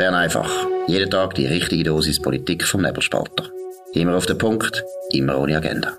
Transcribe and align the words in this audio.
Bern 0.00 0.14
einfach. 0.14 0.50
Jeden 0.86 1.10
Tag 1.10 1.34
die 1.34 1.44
richtige 1.44 1.84
Dosis 1.84 2.22
Politik 2.22 2.64
vom 2.64 2.80
Nebelspalter. 2.80 3.50
Immer 3.92 4.16
auf 4.16 4.24
den 4.24 4.38
Punkt, 4.38 4.82
immer 5.12 5.38
ohne 5.38 5.58
Agenda. 5.58 5.92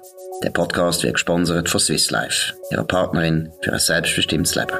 Der 0.44 0.50
Podcast 0.50 1.04
wird 1.04 1.14
gesponsert 1.14 1.70
von 1.70 1.80
Swiss 1.80 2.10
Life, 2.10 2.56
ihrer 2.72 2.84
Partnerin 2.84 3.52
für 3.62 3.74
ein 3.74 3.78
selbstbestimmtes 3.78 4.56
Leben. 4.56 4.74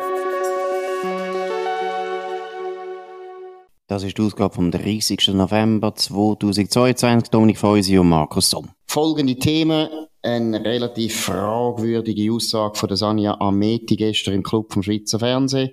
Das 3.86 4.02
ist 4.02 4.18
die 4.18 4.24
Ausgabe 4.24 4.56
vom 4.56 4.72
30. 4.72 5.36
November 5.36 5.94
2022. 5.94 7.30
Dominik 7.30 7.60
Feusi 7.60 8.00
und 8.00 8.10
Markus 8.10 8.50
Somm. 8.50 8.70
Folgende 8.88 9.36
Themen. 9.36 9.88
Eine 10.24 10.66
relativ 10.66 11.26
fragwürdige 11.26 12.34
Aussage 12.34 12.76
von 12.76 12.88
der 12.88 12.98
Sanja 12.98 13.38
Ameti 13.40 13.98
gestern 13.98 14.34
im 14.34 14.42
Club 14.42 14.74
vom 14.74 14.82
Schweizer 14.82 15.20
Fernsehen. 15.20 15.70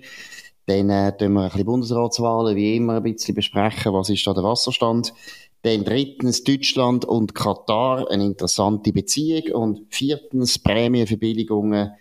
Dann 0.68 0.90
äh, 0.90 1.12
wir 1.18 1.44
ein 1.44 1.48
bisschen 1.48 1.64
Bundesratswahlen 1.64 2.54
wie 2.54 2.76
immer 2.76 2.96
ein 2.96 3.02
bisschen 3.02 3.34
besprechen, 3.34 3.94
was 3.94 4.10
ist 4.10 4.26
da 4.26 4.34
der 4.34 4.44
Wasserstand. 4.44 5.14
Dann 5.62 5.82
drittens 5.82 6.44
Deutschland 6.44 7.06
und 7.06 7.34
Katar, 7.34 8.10
eine 8.10 8.26
interessante 8.26 8.92
Beziehung. 8.92 9.50
Und 9.54 9.86
viertens 9.88 10.58
Prämienverbilligungen. 10.58 11.92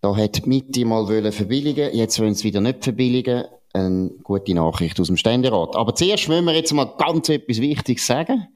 Da 0.00 0.16
hat 0.16 0.44
die 0.44 0.48
Mitte 0.48 0.86
mal 0.86 1.06
wollen 1.08 1.30
verbilligen, 1.30 1.94
jetzt 1.94 2.18
wollen 2.18 2.34
sie 2.34 2.44
wieder 2.44 2.62
nicht 2.62 2.84
verbilligen. 2.84 3.44
Eine 3.74 4.10
gute 4.22 4.54
Nachricht 4.54 4.98
aus 4.98 5.08
dem 5.08 5.18
Ständerat. 5.18 5.76
Aber 5.76 5.94
zuerst 5.94 6.26
müssen 6.26 6.46
wir 6.46 6.54
jetzt 6.54 6.72
mal 6.72 6.92
ganz 6.96 7.28
etwas 7.28 7.60
Wichtiges 7.60 8.06
sagen. 8.06 8.48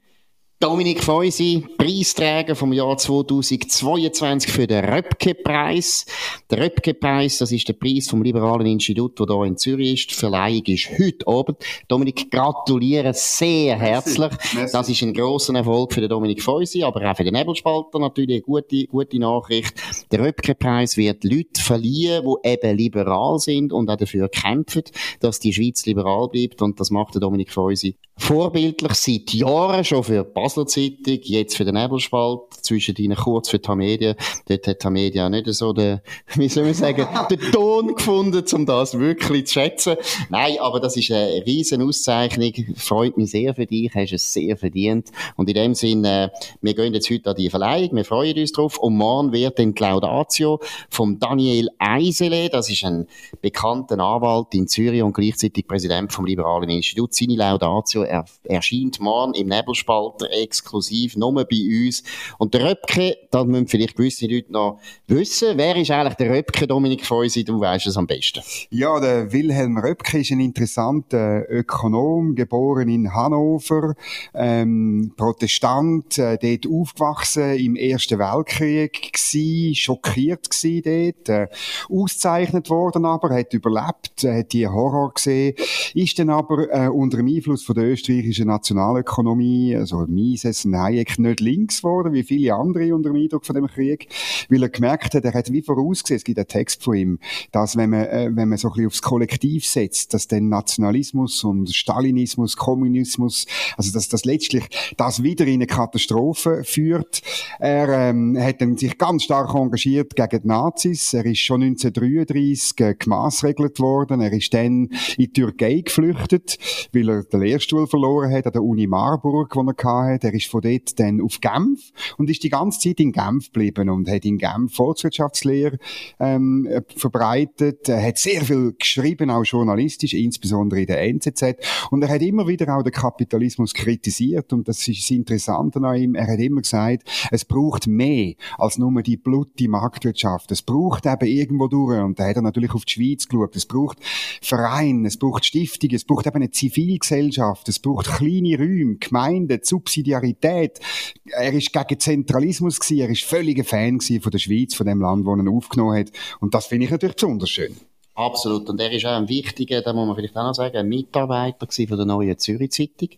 Dominik 0.61 1.03
Feusi, 1.03 1.67
Preisträger 1.77 2.55
vom 2.55 2.73
Jahr 2.73 2.97
2022 2.97 4.51
für 4.51 4.67
den 4.67 4.85
Röpke-Preis. 4.85 6.07
Der 6.49 6.59
Röpke-Preis, 6.59 7.39
das 7.39 7.53
ist 7.53 7.69
der 7.69 7.75
Preis 7.75 8.09
vom 8.09 8.23
Liberalen 8.23 8.67
Institut, 8.67 9.19
der 9.19 9.27
hier 9.27 9.45
in 9.45 9.57
Zürich 9.59 9.95
ist. 9.95 10.11
Die 10.13 10.15
Verleihung 10.15 10.63
ist 10.67 10.89
heute 10.99 11.27
Abend. 11.27 11.59
Dominik, 11.89 12.31
gratuliere 12.31 13.13
sehr 13.13 13.77
herzlich. 13.77 14.31
Merci. 14.55 14.73
Das 14.73 14.89
ist 14.89 15.03
ein 15.03 15.13
grosser 15.13 15.55
Erfolg 15.55 15.93
für 15.93 16.01
den 16.01 16.09
Dominik 16.09 16.43
Feusi, 16.43 16.83
aber 16.83 17.11
auch 17.11 17.17
für 17.17 17.25
den 17.25 17.35
Nebelspalter 17.35 17.99
natürlich 17.99 18.37
eine 18.37 18.43
gute, 18.43 18.87
gute 18.87 19.19
Nachricht. 19.19 19.75
Der 20.13 20.21
Röpke-Preis 20.21 20.97
wird 20.97 21.25
Leute 21.25 21.61
verliehen, 21.61 22.25
die 22.25 22.49
eben 22.49 22.77
liberal 22.77 23.39
sind 23.39 23.73
und 23.73 23.91
auch 23.91 23.97
dafür 23.97 24.29
kämpfen, 24.29 24.85
dass 25.21 25.41
die 25.41 25.53
Schweiz 25.53 25.85
liberal 25.85 26.29
bleibt. 26.29 26.63
Und 26.63 26.81
das 26.81 26.91
macht 26.91 27.15
der 27.15 27.21
Dominik 27.21 27.53
Feusi 27.53 27.97
vorbildlich 28.17 28.95
seit 28.95 29.35
Jahren 29.35 29.85
schon 29.85 30.05
für 30.05 30.25
Basler 30.25 30.67
Zeitung, 30.67 31.19
jetzt 31.23 31.57
für 31.57 31.65
den 31.65 31.75
Nebelspalt, 31.75 32.41
zwischen 32.63 32.95
ihnen 32.97 33.17
kurz 33.17 33.49
für 33.49 33.59
die 33.59 33.75
Media. 33.75 34.15
Dort 34.47 34.67
hat 34.67 34.85
die 34.85 34.91
Media 34.91 35.29
nicht 35.29 35.47
so 35.53 35.73
den, 35.73 36.01
wie 36.35 36.49
soll 36.49 36.65
man 36.65 36.75
sagen, 36.75 37.07
den 37.31 37.41
Ton 37.53 37.95
gefunden, 37.95 38.45
um 38.53 38.67
das 38.67 38.99
wirklich 38.99 39.47
zu 39.47 39.55
schätzen. 39.55 39.97
Nein, 40.31 40.57
aber 40.61 40.81
das 40.81 40.97
ist 40.97 41.11
eine 41.11 41.45
riesen 41.45 41.83
Auszeichnung. 41.83 42.53
Freut 42.77 43.17
mich 43.17 43.33
sehr 43.33 43.55
für 43.55 43.67
dich, 43.67 43.93
hast 43.95 44.13
es 44.13 44.33
sehr 44.33 44.57
verdient. 44.57 45.11
Und 45.37 45.49
in 45.49 45.55
dem 45.55 45.75
Sinne, 45.75 46.31
wir 46.63 46.75
gehen 46.75 46.95
jetzt 46.95 47.11
heute 47.11 47.31
an 47.31 47.37
die 47.37 47.51
Verleihung, 47.51 47.97
wir 47.97 48.05
freuen 48.05 48.39
uns 48.39 48.53
drauf. 48.53 48.79
Und 48.79 48.97
morgen 48.97 49.33
wird 49.33 49.59
dann 49.59 49.75
die 49.75 49.83
Laudatio 49.83 50.61
vom 50.89 51.19
Daniel 51.19 51.69
Eisele, 51.79 52.49
das 52.49 52.71
ist 52.71 52.85
ein 52.85 53.07
bekannter 53.43 53.99
Anwalt 53.99 54.55
in 54.55 54.69
Zürich 54.69 55.03
und 55.03 55.15
gleichzeitig 55.15 55.67
Präsident 55.67 56.13
vom 56.13 56.25
Liberalen 56.25 56.71
Institut. 56.71 57.13
Seine 57.13 57.37
Laudatio 57.37 58.04
er, 58.07 58.25
erscheint 58.45 59.01
morgen 59.01 59.35
im 59.35 59.49
Nebelspalter 59.49 60.31
exklusiv, 60.31 61.17
nur 61.17 61.33
bei 61.35 61.87
uns. 61.87 62.03
Und 62.39 62.55
der 62.55 62.71
Röpke, 62.71 63.17
da 63.31 63.45
müssen 63.45 63.69
vielleicht 63.69 63.97
gewisse 63.97 64.27
Leute 64.27 64.53
noch 64.53 64.81
wissen, 65.07 65.57
wer 65.57 65.77
ist 65.77 65.91
eigentlich 65.91 66.15
der 66.15 66.31
Röpke, 66.31 66.67
Dominik 66.67 67.05
Feusi, 67.05 67.45
du 67.45 67.61
weißt 67.61 67.87
es 67.87 67.97
am 67.97 68.07
besten. 68.07 68.43
Ja, 68.71 69.01
der 69.01 69.33
Wilhelm 69.33 69.79
Röpke 69.79 70.19
ist 70.19 70.31
ein 70.31 70.41
interessanter 70.41 71.49
Ökonom, 71.49 72.35
geboren 72.35 72.89
in 72.89 73.13
Hannover, 73.13 73.95
ähm, 74.35 75.13
Protestant, 75.17 76.19
äh, 76.19 76.39
dort 76.39 76.73
aufgewachsen, 76.73 77.55
im 77.57 77.77
Ersten 77.77 78.19
Weltkrieg 78.19 79.13
gsi, 79.13 79.75
schockiert 79.77 80.51
gsi 80.51 80.83
dort, 80.83 81.29
äh, 81.29 81.49
auszeichnet 81.91 82.71
worden 82.71 83.05
aber, 83.05 83.35
hat 83.35 83.53
überlebt, 83.53 84.25
äh, 84.25 84.41
hat 84.41 84.53
die 84.53 84.67
Horror 84.67 85.13
gesehen, 85.15 85.55
ist 85.95 86.19
dann 86.19 86.31
aber 86.31 86.69
äh, 86.73 86.89
unter 86.89 87.19
dem 87.19 87.29
Einfluss 87.29 87.65
von 87.65 87.75
der 87.75 87.85
österreichischen 87.95 88.49
Nationalökonomie, 88.49 89.77
also 89.77 90.05
Mises 90.09 90.65
und 90.65 90.77
Hayek, 90.77 91.19
nicht 91.19 91.41
links 91.41 91.79
geworden, 91.79 92.13
wie 92.13 92.25
viele 92.25 92.55
andere 92.55 92.95
unter 92.95 93.11
dem 93.11 93.23
Eindruck 93.23 93.47
von 93.47 93.55
dem 93.55 93.67
Krieg, 93.69 94.09
weil 94.49 94.63
er 94.63 94.69
gemerkt 94.69 95.15
hat, 95.15 95.25
er 95.25 95.33
hat 95.33 95.53
wie 95.53 95.63
vorausgesehen, 95.63 96.17
es 96.17 96.25
gibt 96.25 96.39
einen 96.39 96.49
Text 96.49 96.83
von 96.83 96.97
ihm, 96.97 97.19
dass 97.53 97.77
wenn 97.77 97.91
man, 97.91 98.07
äh, 98.07 98.31
wenn 98.33 98.49
man 98.49 98.59
so 98.59 98.69
ein 98.69 98.73
bisschen 98.73 98.87
aufs 98.89 99.03
Kollektiv 99.03 99.67
setzt, 99.67 100.13
dass 100.13 100.29
dann 100.29 100.49
Nationalismus 100.49 101.45
und 101.45 101.75
Stalinismus, 101.75 102.57
Kommunismus, 102.57 103.47
also 103.77 103.93
dass 103.93 104.09
das 104.09 104.25
letztlich 104.25 104.65
das 104.97 105.23
wieder 105.23 105.47
in 105.47 105.55
eine 105.55 105.67
Katastrophe 105.67 106.63
führt. 106.65 107.23
Er 107.59 107.89
ähm, 107.89 108.37
hat 108.39 108.61
dann 108.61 108.77
sich 108.77 108.99
ganz 108.99 109.25
stark 109.25 109.55
engagiert 109.55 110.17
gegen 110.17 110.43
die 110.43 110.49
Nazis. 110.49 111.15
Er 111.15 111.25
ist 111.25 111.41
schon 111.41 111.63
1933 111.63 112.81
äh, 112.81 112.95
gemaßregelt 112.95 113.79
worden. 113.81 114.21
Er 114.21 114.33
ist 114.33 114.53
dann 114.53 114.87
in 114.87 114.91
die 115.17 115.33
Türkei 115.33 115.81
geflüchtet, 115.81 116.59
weil 116.93 117.09
er 117.09 117.25
den 117.25 117.41
Lehrstuhl 117.41 117.84
Lehrstuhl 117.85 117.87
verloren 117.87 118.33
hat 118.33 118.47
an 118.47 118.53
der 118.53 118.63
Uni 118.63 118.87
Marburg, 118.87 119.55
wo 119.55 119.63
er 119.63 120.11
hatte. 120.13 120.29
Er 120.29 120.35
ist 120.35 120.47
von 120.47 120.61
dort 120.61 120.99
dann 120.99 121.21
auf 121.21 121.41
Genf 121.41 121.93
und 122.19 122.31
ist 122.31 122.43
die 122.43 122.49
ganze 122.49 122.81
Zeit 122.81 123.01
in 123.01 123.13
Genf 123.13 123.53
geblieben 123.53 123.89
und 123.89 124.09
hat 124.09 124.25
in 124.25 124.39
Genf 124.39 124.75
Volkswirtschaftslehre 124.75 125.79
ähm, 126.19 126.69
verbreitet. 126.97 127.89
Er 127.89 128.03
hat 128.03 128.19
sehr 128.19 128.43
viel 128.43 128.75
geschrieben, 128.79 129.31
auch 129.31 129.45
journalistisch, 129.45 130.15
insbesondere 130.15 130.81
in 130.81 130.87
der 130.87 131.03
NZZ. 131.03 131.57
Und 131.91 132.03
er 132.03 132.09
hat 132.09 132.23
immer 132.23 132.47
wieder 132.47 132.77
auch 132.77 132.83
den 132.83 132.93
Kapitalismus 132.93 133.75
kritisiert 133.75 134.53
und 134.53 134.69
das 134.69 134.87
ist 134.89 135.03
das 135.03 135.11
Interessante 135.11 135.81
an 135.81 135.97
ihm. 135.97 136.15
Er 136.15 136.27
hat 136.27 136.39
immer 136.39 136.63
gesagt, 136.63 137.09
es 137.31 137.45
braucht 137.45 137.87
mehr 137.87 138.35
als 138.59 138.79
nur 138.79 139.03
die 139.03 139.17
blutige 139.17 139.71
Marktwirtschaft. 139.71 140.51
Es 140.53 140.63
braucht 140.63 141.07
eben 141.07 141.27
irgendwo 141.27 141.69
durch 141.69 141.99
und 141.99 142.19
da 142.19 142.27
hat 142.27 142.37
er 142.37 142.43
natürlich 142.43 142.73
auf 142.73 142.85
die 142.85 142.93
Schweiz 142.93 143.29
geschaut. 143.29 143.57
Es 143.57 143.67
braucht 143.67 143.99
Vereine, 144.41 145.09
es 145.09 145.17
braucht 145.17 145.45
Stiftungen, 145.45 145.97
es 145.97 146.05
braucht 146.05 146.27
eben 146.27 146.37
eine 146.37 146.51
Zivilgesellschaft, 146.51 147.69
es 147.75 147.79
braucht 147.81 148.07
kleine 148.07 148.57
Räume, 148.59 148.97
Gemeinden, 148.97 149.61
Subsidiarität. 149.63 150.81
Er 151.25 151.53
ist 151.53 151.73
gegen 151.73 152.01
Zentralismus 152.01 152.79
gewesen. 152.79 153.01
Er 153.01 153.11
ist 153.11 153.25
völliger 153.25 153.65
Fan 153.65 154.01
von 154.01 154.31
der 154.31 154.39
Schweiz, 154.39 154.75
von 154.75 154.87
dem 154.87 155.01
Land, 155.01 155.27
wo 155.27 155.35
er 155.35 155.51
aufgenommen 155.51 155.99
hat. 155.99 156.11
Und 156.41 156.55
das 156.55 156.67
finde 156.67 156.87
ich 156.87 156.91
natürlich 156.91 157.17
besonders 157.17 157.51
schön. 157.51 157.77
Absolut. 158.15 158.69
Und 158.69 158.81
er 158.81 158.93
ist 158.93 159.05
auch 159.05 159.17
ein 159.17 159.29
wichtiger, 159.29 159.83
da 159.83 159.93
muss 159.93 160.07
man 160.07 160.15
vielleicht 160.15 160.37
auch 160.37 160.45
noch 160.45 160.55
sagen, 160.55 160.77
ein 160.77 160.89
Mitarbeiter 160.89 161.67
von 161.69 161.97
der 161.97 162.07
neuen 162.07 162.39
Zürich 162.39 162.71
Zeitung. 162.71 163.09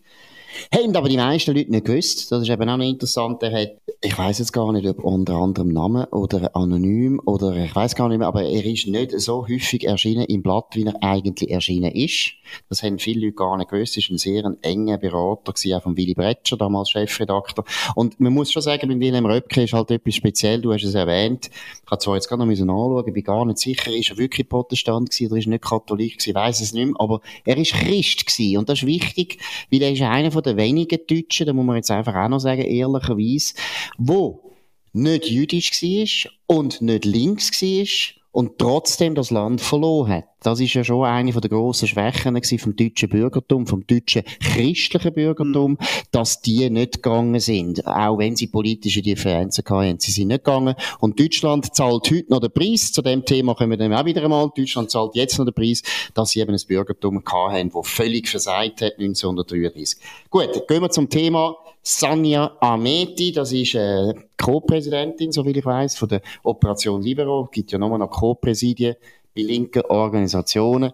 Haben 0.73 0.95
aber 0.95 1.07
die 1.07 1.17
meisten 1.17 1.55
Leute 1.55 1.69
nicht 1.69 1.85
gewusst. 1.85 2.31
Das 2.31 2.41
ist 2.41 2.49
eben 2.49 2.69
auch 2.69 2.77
noch 2.77 2.85
interessant. 2.85 3.43
Er 3.43 3.61
hat, 3.61 3.77
ich 4.01 4.17
weiß 4.17 4.39
jetzt 4.39 4.51
gar 4.51 4.71
nicht, 4.73 4.85
ob 4.85 4.99
unter 4.99 5.35
anderem 5.35 5.69
Namen 5.69 6.05
oder 6.05 6.55
anonym 6.55 7.21
oder 7.25 7.55
ich 7.55 7.75
weiß 7.75 7.95
gar 7.95 8.09
nicht 8.09 8.19
mehr, 8.19 8.27
aber 8.27 8.43
er 8.43 8.65
ist 8.65 8.85
nicht 8.87 9.19
so 9.19 9.47
häufig 9.47 9.85
erschienen 9.85 10.25
im 10.25 10.43
Blatt, 10.43 10.67
wie 10.73 10.85
er 10.85 11.01
eigentlich 11.01 11.49
erschienen 11.49 11.91
ist. 11.91 12.33
Das 12.69 12.83
haben 12.83 12.99
viele 12.99 13.25
Leute 13.25 13.35
gar 13.35 13.57
nicht 13.57 13.69
gewusst. 13.69 13.97
Er 13.97 14.03
war 14.03 14.15
ein 14.15 14.17
sehr 14.17 14.55
enger 14.61 14.97
Berater 14.97 15.53
gewesen, 15.53 15.73
auch 15.73 15.83
von 15.83 15.97
Willy 15.97 16.13
Bretscher, 16.13 16.57
damals 16.57 16.89
Chefredakteur. 16.91 17.63
Und 17.95 18.19
man 18.19 18.33
muss 18.33 18.51
schon 18.51 18.61
sagen, 18.61 18.87
mit 18.89 18.99
Wilhelm 18.99 19.25
Röpke 19.25 19.63
ist 19.63 19.73
halt 19.73 19.89
etwas 19.89 20.15
speziell. 20.15 20.61
Du 20.61 20.73
hast 20.73 20.83
es 20.83 20.93
erwähnt. 20.93 21.49
Ich 21.83 21.91
habe 21.91 21.99
zwar 21.99 22.15
jetzt 22.15 22.27
gerade 22.27 22.45
noch 22.45 22.51
anschauen, 22.51 23.13
bin 23.13 23.23
gar 23.23 23.45
nicht 23.45 23.59
sicher, 23.59 23.91
ist 23.91 24.09
er 24.09 24.17
wirklich 24.17 24.47
Protestant 24.47 25.09
gewesen 25.09 25.31
oder 25.31 25.39
ist 25.39 25.45
er 25.47 25.51
nicht 25.51 25.63
Katholik 25.63 26.19
gewesen, 26.19 26.35
weiss 26.35 26.61
es 26.61 26.73
nicht 26.73 26.85
mehr, 26.85 26.95
aber 26.99 27.21
er 27.45 27.57
ist 27.57 27.73
Christ 27.73 28.27
gewesen. 28.27 28.57
Und 28.57 28.69
das 28.69 28.79
ist 28.79 28.85
wichtig, 28.85 29.39
weil 29.71 29.81
er 29.81 29.91
ist 29.91 30.01
einer 30.01 30.29
der 30.29 30.57
wenigen 30.57 30.99
Deutschen, 31.07 31.47
da 31.47 31.53
muss 31.53 31.65
man 31.65 31.77
jetzt 31.77 31.89
einfach 31.89 32.15
auch 32.15 32.29
noch 32.29 32.39
sagen, 32.39 32.61
ehrlicherweise, 32.61 33.53
wo 33.97 34.53
nicht 34.93 35.29
jüdisch 35.29 35.81
war 35.81 36.31
und 36.47 36.81
nicht 36.81 37.05
links 37.05 37.61
war 37.61 38.17
und 38.37 38.59
trotzdem 38.59 39.15
das 39.15 39.31
Land 39.31 39.61
verloren 39.61 40.11
hat. 40.11 40.25
Das 40.43 40.59
ist 40.59 40.75
ja 40.75 40.83
schon 40.83 41.03
eine 41.03 41.31
der 41.31 41.49
grossen 41.49 41.87
Schwächen 41.87 42.39
vom 42.59 42.75
deutschen 42.75 43.09
Bürgertum, 43.09 43.65
vom 43.65 43.87
deutschen 43.87 44.21
christlichen 44.39 45.11
Bürgertum, 45.11 45.71
mhm. 45.71 45.77
dass 46.11 46.41
die 46.41 46.69
nicht 46.69 47.01
gegangen 47.01 47.39
sind. 47.39 47.87
Auch 47.87 48.19
wenn 48.19 48.35
sie 48.35 48.45
politische 48.45 49.01
Differenzen 49.01 49.63
hatten, 49.67 49.99
sie 49.99 50.11
sind 50.11 50.27
nicht 50.27 50.43
gegangen. 50.43 50.75
Und 50.99 51.19
Deutschland 51.19 51.73
zahlt 51.75 52.11
heute 52.11 52.29
noch 52.29 52.39
den 52.39 52.51
Preis. 52.51 52.91
Zu 52.91 53.01
dem 53.01 53.25
Thema 53.25 53.55
kommen 53.55 53.71
wir 53.71 53.77
dann 53.77 53.93
auch 53.93 54.05
wieder 54.05 54.23
einmal. 54.23 54.51
Deutschland 54.55 54.91
zahlt 54.91 55.15
jetzt 55.15 55.39
noch 55.39 55.45
den 55.45 55.55
Preis, 55.55 55.81
dass 56.13 56.29
sie 56.29 56.39
eben 56.39 56.53
ein 56.53 56.61
Bürgertum 56.67 57.23
hatten, 57.25 57.71
das 57.73 57.87
völlig 57.87 58.29
versagt 58.29 58.81
hat 58.81 58.99
1933. 58.99 59.99
Gut, 60.29 60.67
gehen 60.67 60.81
wir 60.83 60.91
zum 60.91 61.09
Thema 61.09 61.55
Sanja 61.89 62.57
Ameti, 62.59 63.31
das 63.31 63.53
ist 63.53 63.75
äh, 63.75 64.13
Co-Präsidentin, 64.37 65.31
soviel 65.31 65.55
ich 65.55 65.65
weiß, 65.65 65.97
von 65.97 66.09
der 66.09 66.21
Operation 66.43 67.01
Libero. 67.01 67.47
Gibt 67.49 67.71
ja 67.71 67.77
nochmal 67.77 67.99
noch 67.99 68.09
Co-Präsidien 68.09 68.95
bei 69.33 69.41
linken 69.43 69.83
Organisationen. 69.83 70.91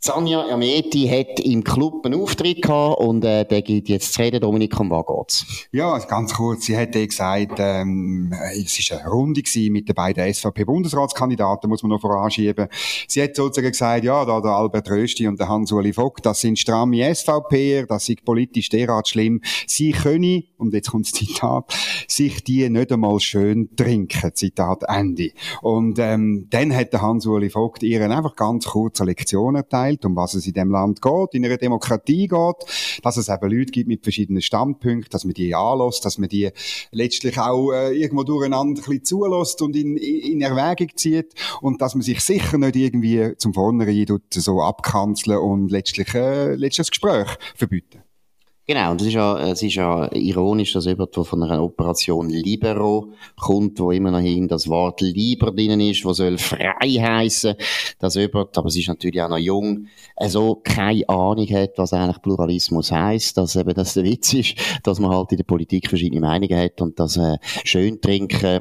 Sanja 0.00 0.46
Ameti 0.48 1.08
hat 1.08 1.40
im 1.40 1.64
Club 1.64 2.06
einen 2.06 2.20
Auftritt 2.20 2.62
gehabt 2.62 3.00
und 3.00 3.24
äh, 3.24 3.44
der 3.44 3.62
geht 3.62 3.88
jetzt 3.88 4.12
zu 4.12 4.22
reden. 4.22 4.40
Dominik, 4.40 4.78
um 4.78 4.90
was 4.90 5.04
geht's? 5.04 5.66
Ja, 5.72 5.98
ganz 5.98 6.34
kurz. 6.34 6.66
Sie 6.66 6.76
hat 6.76 6.92
gesagt, 6.92 7.56
ähm, 7.58 8.32
es 8.54 8.90
war 8.92 9.00
eine 9.00 9.08
Runde 9.08 9.42
mit 9.70 9.88
den 9.88 9.94
beiden 9.96 10.32
SVP-Bundesratskandidaten, 10.32 11.68
muss 11.68 11.82
man 11.82 11.90
noch 11.90 12.00
voranschieben. 12.00 12.68
Sie 13.08 13.20
hat 13.20 13.34
sozusagen 13.34 13.72
gesagt, 13.72 14.04
ja, 14.04 14.24
da 14.24 14.40
der 14.40 14.52
Albert 14.52 14.88
Rösti 14.88 15.26
und 15.26 15.40
der 15.40 15.48
Hans-Uli 15.48 15.92
Vogt, 15.92 16.24
das 16.24 16.42
sind 16.42 16.60
stramme 16.60 17.12
SVPer, 17.12 17.86
das 17.86 18.08
ist 18.08 18.24
politisch 18.24 18.68
derart 18.68 19.08
schlimm. 19.08 19.40
Sie 19.66 19.90
können, 19.90 20.44
und 20.58 20.74
jetzt 20.74 20.92
kommt 20.92 21.06
das 21.06 21.12
Zitat, 21.12 21.74
sich 22.06 22.44
die 22.44 22.70
nicht 22.70 22.92
einmal 22.92 23.18
schön 23.18 23.74
trinken. 23.74 24.30
Zitat 24.32 24.84
Ende. 24.86 25.32
Und 25.60 25.98
ähm, 25.98 26.46
dann 26.50 26.72
hat 26.72 26.92
der 26.92 27.02
Hans-Uli 27.02 27.50
Vogt 27.50 27.82
ihren 27.82 28.12
einfach 28.12 28.36
ganz 28.36 28.66
kurze 28.66 29.04
Lektion 29.04 29.56
erteilt 29.56 29.87
verteilt, 29.88 30.04
um 30.04 30.16
was 30.16 30.34
es 30.34 30.46
in 30.46 30.52
dem 30.52 30.70
Land 30.70 31.00
geht, 31.02 31.34
in 31.34 31.44
einer 31.44 31.56
Demokratie 31.56 32.28
geht, 32.28 33.00
dass 33.02 33.16
es 33.16 33.28
eben 33.28 33.50
Leute 33.50 33.72
gibt 33.72 33.88
mit 33.88 34.02
verschiedenen 34.02 34.42
Standpunkten, 34.42 35.10
dass 35.10 35.24
man 35.24 35.34
die 35.34 35.54
anlässt, 35.54 36.04
dass 36.04 36.18
man 36.18 36.28
die 36.28 36.50
letztlich 36.90 37.38
auch 37.38 37.72
äh, 37.72 37.96
irgendwo 37.96 38.24
durcheinander 38.24 38.80
ein 38.80 38.84
bisschen 38.84 39.04
zulässt 39.04 39.62
und 39.62 39.76
in, 39.76 39.96
in 39.96 40.40
Erwägung 40.40 40.96
zieht 40.96 41.34
und 41.60 41.80
dass 41.80 41.94
man 41.94 42.02
sich 42.02 42.20
sicher 42.20 42.58
nicht 42.58 42.76
irgendwie 42.76 43.34
zum 43.38 43.54
Vornherein 43.54 44.06
so 44.32 44.62
abkanzeln 44.62 45.38
und 45.38 45.70
letztlich, 45.70 46.14
äh, 46.14 46.54
letztlich 46.54 46.88
das 46.88 46.90
Gespräch 46.90 47.28
verbieten. 47.54 48.02
Genau, 48.70 48.90
und 48.90 49.00
es 49.00 49.06
ist 49.06 49.14
ja, 49.14 49.48
es 49.48 49.62
ist 49.62 49.76
ja 49.76 50.12
ironisch, 50.12 50.74
dass 50.74 50.84
jemand, 50.84 51.16
der 51.16 51.24
von 51.24 51.42
einer 51.42 51.62
Operation 51.62 52.28
Libero 52.28 53.14
kommt, 53.40 53.80
wo 53.80 53.92
immer 53.92 54.10
noch 54.10 54.18
hin 54.18 54.46
das 54.46 54.68
Wort 54.68 55.00
Lieber 55.00 55.52
drinnen 55.52 55.80
ist, 55.80 56.04
wo 56.04 56.12
soll 56.12 56.36
frei 56.36 56.74
heißen, 56.78 57.54
dass 57.98 58.16
jemand, 58.16 58.58
aber 58.58 58.68
es 58.68 58.76
ist 58.76 58.88
natürlich 58.88 59.22
auch 59.22 59.30
noch 59.30 59.38
jung, 59.38 59.86
also 60.16 60.56
keine 60.56 61.08
Ahnung 61.08 61.46
hat, 61.46 61.78
was 61.78 61.94
eigentlich 61.94 62.20
Pluralismus 62.20 62.92
heißt, 62.92 63.38
dass 63.38 63.56
eben 63.56 63.72
das 63.72 63.94
der 63.94 64.04
Witz 64.04 64.34
ist, 64.34 64.56
dass 64.82 65.00
man 65.00 65.12
halt 65.12 65.32
in 65.32 65.38
der 65.38 65.44
Politik 65.44 65.88
verschiedene 65.88 66.20
Meinungen 66.20 66.58
hat 66.58 66.78
und 66.82 67.00
dass 67.00 67.16
äh, 67.16 67.38
schön 67.64 68.02
trinken 68.02 68.60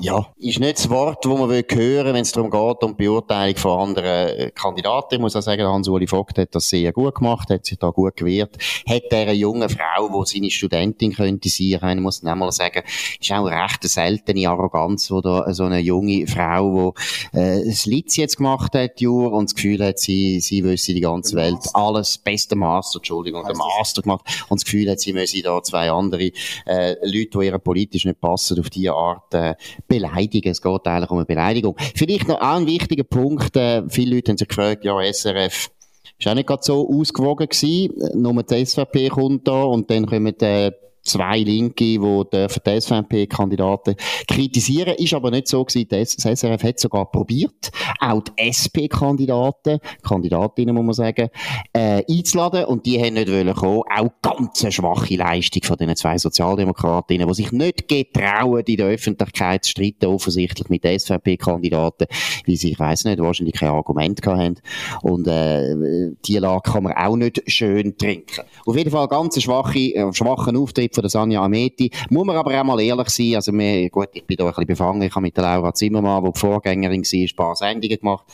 ja, 0.00 0.26
ist 0.36 0.60
nicht 0.60 0.78
das 0.78 0.90
Wort, 0.90 1.24
das 1.24 1.32
man 1.32 1.48
hören 1.50 1.64
will, 1.70 2.04
wenn 2.04 2.16
es 2.16 2.32
darum 2.32 2.50
geht, 2.50 2.82
um 2.82 2.96
die 2.96 3.04
Beurteilung 3.04 3.56
von 3.56 3.88
anderen 3.88 4.28
äh, 4.38 4.50
Kandidaten. 4.54 5.14
Ich 5.14 5.20
muss 5.20 5.36
auch 5.36 5.42
sagen, 5.42 5.64
Hans-Uli 5.64 6.06
Vogt 6.06 6.38
hat 6.38 6.54
das 6.54 6.68
sehr 6.68 6.92
gut 6.92 7.16
gemacht, 7.16 7.50
hat 7.50 7.64
sich 7.64 7.78
da 7.78 7.90
gut 7.90 8.16
gewehrt. 8.16 8.56
Hat 8.88 9.02
dieser 9.10 9.32
junge 9.32 9.68
Frau, 9.68 10.22
die 10.22 10.30
seine 10.30 10.50
Studentin 10.50 11.14
könnte 11.14 11.48
sein, 11.48 11.98
ich 11.98 12.02
muss 12.02 12.20
dann 12.20 12.38
mal 12.38 12.52
sagen, 12.52 12.82
ist 13.20 13.32
auch 13.32 13.46
eine 13.46 13.62
recht 13.62 13.82
seltene 13.84 14.48
Arroganz, 14.48 15.10
wo 15.10 15.20
da 15.20 15.52
so 15.52 15.64
eine 15.64 15.80
junge 15.80 16.26
Frau, 16.26 16.94
die 17.32 17.38
äh, 17.38 17.64
das 17.66 17.86
Litz 17.86 18.16
jetzt 18.16 18.36
gemacht 18.36 18.74
hat, 18.74 19.00
Jur, 19.00 19.32
und 19.32 19.50
das 19.50 19.54
Gefühl 19.54 19.84
hat, 19.84 19.98
sie, 19.98 20.40
sie 20.40 20.64
wüsste 20.64 20.94
die 20.94 21.00
ganze 21.00 21.36
Welt 21.36 21.60
alles, 21.72 22.18
beste 22.18 22.56
Master, 22.56 22.98
Entschuldigung, 22.98 23.44
der 23.46 23.56
Master 23.56 24.02
gemacht, 24.02 24.24
und 24.48 24.60
das 24.60 24.64
Gefühl 24.64 24.90
hat, 24.90 25.00
sie 25.00 25.12
müsse 25.12 25.42
da 25.42 25.62
zwei 25.62 25.90
andere 25.90 26.30
äh, 26.66 26.94
Leute, 27.02 27.38
die 27.38 27.46
ihr 27.46 27.58
politisch 27.58 28.04
nicht 28.04 28.20
passen, 28.20 28.58
auf 28.60 28.70
diese 28.70 28.92
Art 28.92 29.32
äh, 29.34 29.54
beleidigen. 29.88 30.50
Es 30.50 30.62
geht 30.62 30.86
eigentlich 30.86 31.10
um 31.10 31.18
eine 31.18 31.26
Beleidigung. 31.26 31.76
Vielleicht 31.94 32.28
noch 32.28 32.40
ein 32.40 32.66
wichtiger 32.66 33.04
Punkt. 33.04 33.56
Äh, 33.56 33.82
viele 33.88 34.16
Leute 34.16 34.32
haben 34.32 34.38
sich 34.38 34.48
gefragt, 34.48 34.84
ja, 34.84 35.00
SRF 35.00 35.70
ist 36.18 36.28
auch 36.28 36.34
nicht 36.34 36.46
gerade 36.46 36.62
so 36.62 36.88
ausgewogen 36.88 37.48
gewesen. 37.48 37.92
Nur 38.14 38.42
die 38.42 38.64
SVP 38.64 39.08
kommt 39.08 39.46
da 39.48 39.62
und 39.62 39.90
dann 39.90 40.06
kommen 40.06 40.38
äh, 40.40 40.72
zwei 41.04 41.38
Linke, 41.40 41.84
die 41.84 41.98
dürfen 41.98 42.62
die 42.66 42.80
SVP-Kandidaten 42.80 43.96
kritisieren. 44.26 44.94
Ist 44.94 45.14
aber 45.14 45.30
nicht 45.30 45.48
so 45.48 45.64
gewesen. 45.64 45.88
Das 45.90 46.12
SRF 46.12 46.62
hat 46.62 46.80
sogar 46.80 47.10
probiert, 47.10 47.70
auch 48.00 48.22
die 48.22 48.32
SP-Kandidaten, 48.40 49.78
Kandidatinnen 50.02 50.74
muss 50.74 50.84
man 50.84 50.94
sagen, 50.94 51.28
äh, 51.72 52.02
einzuladen 52.08 52.64
und 52.64 52.86
die 52.86 53.00
haben 53.00 53.14
nicht 53.14 53.30
wollen 53.30 53.54
kommen. 53.54 53.82
Auch 53.94 54.10
ganz 54.22 54.62
eine 54.62 54.72
schwache 54.72 55.16
Leistung 55.16 55.62
von 55.62 55.76
diesen 55.76 55.96
zwei 55.96 56.18
Sozialdemokratinnen, 56.18 57.28
die 57.28 57.34
sich 57.34 57.52
nicht 57.52 57.88
getrauen, 57.88 58.64
in 58.66 58.76
der 58.76 58.86
Öffentlichkeit 58.86 59.64
zu 59.64 59.72
streiten, 59.72 60.06
offensichtlich 60.06 60.68
mit 60.68 60.84
SVP-Kandidaten, 60.84 62.06
weil 62.46 62.56
sie, 62.56 62.72
ich 62.72 62.78
weiss 62.78 63.04
nicht, 63.04 63.20
wahrscheinlich 63.20 63.54
kein 63.54 63.70
Argument 63.70 64.20
haben. 64.26 64.56
Und 65.02 65.26
äh, 65.26 66.10
die 66.24 66.38
Lage 66.38 66.70
kann 66.70 66.84
man 66.84 66.94
auch 66.94 67.16
nicht 67.16 67.42
schön 67.46 67.96
trinken. 67.98 68.42
Auf 68.66 68.76
jeden 68.76 68.90
Fall 68.90 69.08
ganz 69.08 69.40
schwache, 69.42 69.78
äh, 69.78 70.12
schwachen 70.12 70.56
Auftritt 70.56 70.93
von 70.94 71.02
der 71.02 71.10
Sanja 71.10 71.42
Ameti. 71.42 71.90
Muss 72.10 72.24
man 72.24 72.36
aber 72.36 72.58
auch 72.58 72.64
mal 72.64 72.80
ehrlich 72.80 73.08
sein, 73.08 73.34
also 73.34 73.52
wir, 73.52 73.90
gut, 73.90 74.08
ich 74.12 74.24
bin 74.24 74.36
da 74.36 74.44
ein 74.44 74.50
bisschen 74.50 74.66
befangen, 74.66 75.02
ich 75.02 75.14
habe 75.14 75.22
mit 75.22 75.36
der 75.36 75.44
Laura 75.44 75.72
Zimmermann, 75.74 76.24
die 76.24 76.32
die 76.32 76.38
Vorgängerin 76.38 77.02
war, 77.02 77.20
ein 77.20 77.36
paar 77.36 77.56
Sendungen 77.56 77.98
gemacht. 77.98 78.24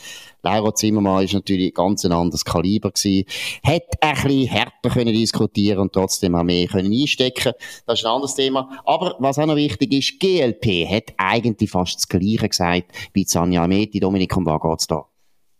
Laura 0.43 0.73
Zimmermann 0.73 1.23
ist 1.23 1.33
natürlich 1.33 1.73
ganz 1.73 2.03
ein 2.05 2.11
anderes 2.11 2.43
Kaliber 2.45 2.91
gewesen. 2.91 3.25
Hat 3.63 3.83
ein 4.01 4.13
bisschen 4.13 4.47
härter 4.47 4.89
können 4.89 5.13
diskutieren 5.13 5.79
und 5.79 5.93
trotzdem 5.93 6.35
auch 6.35 6.43
mehr 6.43 6.67
können 6.67 6.91
einstecken. 6.91 7.53
Das 7.85 7.99
ist 7.99 8.05
ein 8.05 8.11
anderes 8.11 8.35
Thema. 8.35 8.69
Aber 8.85 9.15
was 9.19 9.37
auch 9.37 9.45
noch 9.45 9.55
wichtig 9.55 9.93
ist, 9.93 10.19
GLP 10.19 10.87
hat 10.89 11.13
eigentlich 11.17 11.69
fast 11.69 11.97
das 11.97 12.07
Gleiche 12.07 12.49
gesagt 12.49 12.91
wie 13.13 13.25
Sanja 13.25 13.63
Ameti. 13.63 13.99
Dominik, 13.99 14.35
um 14.35 14.45
was 14.45 14.61
geht's 14.61 14.87
da? 14.87 15.10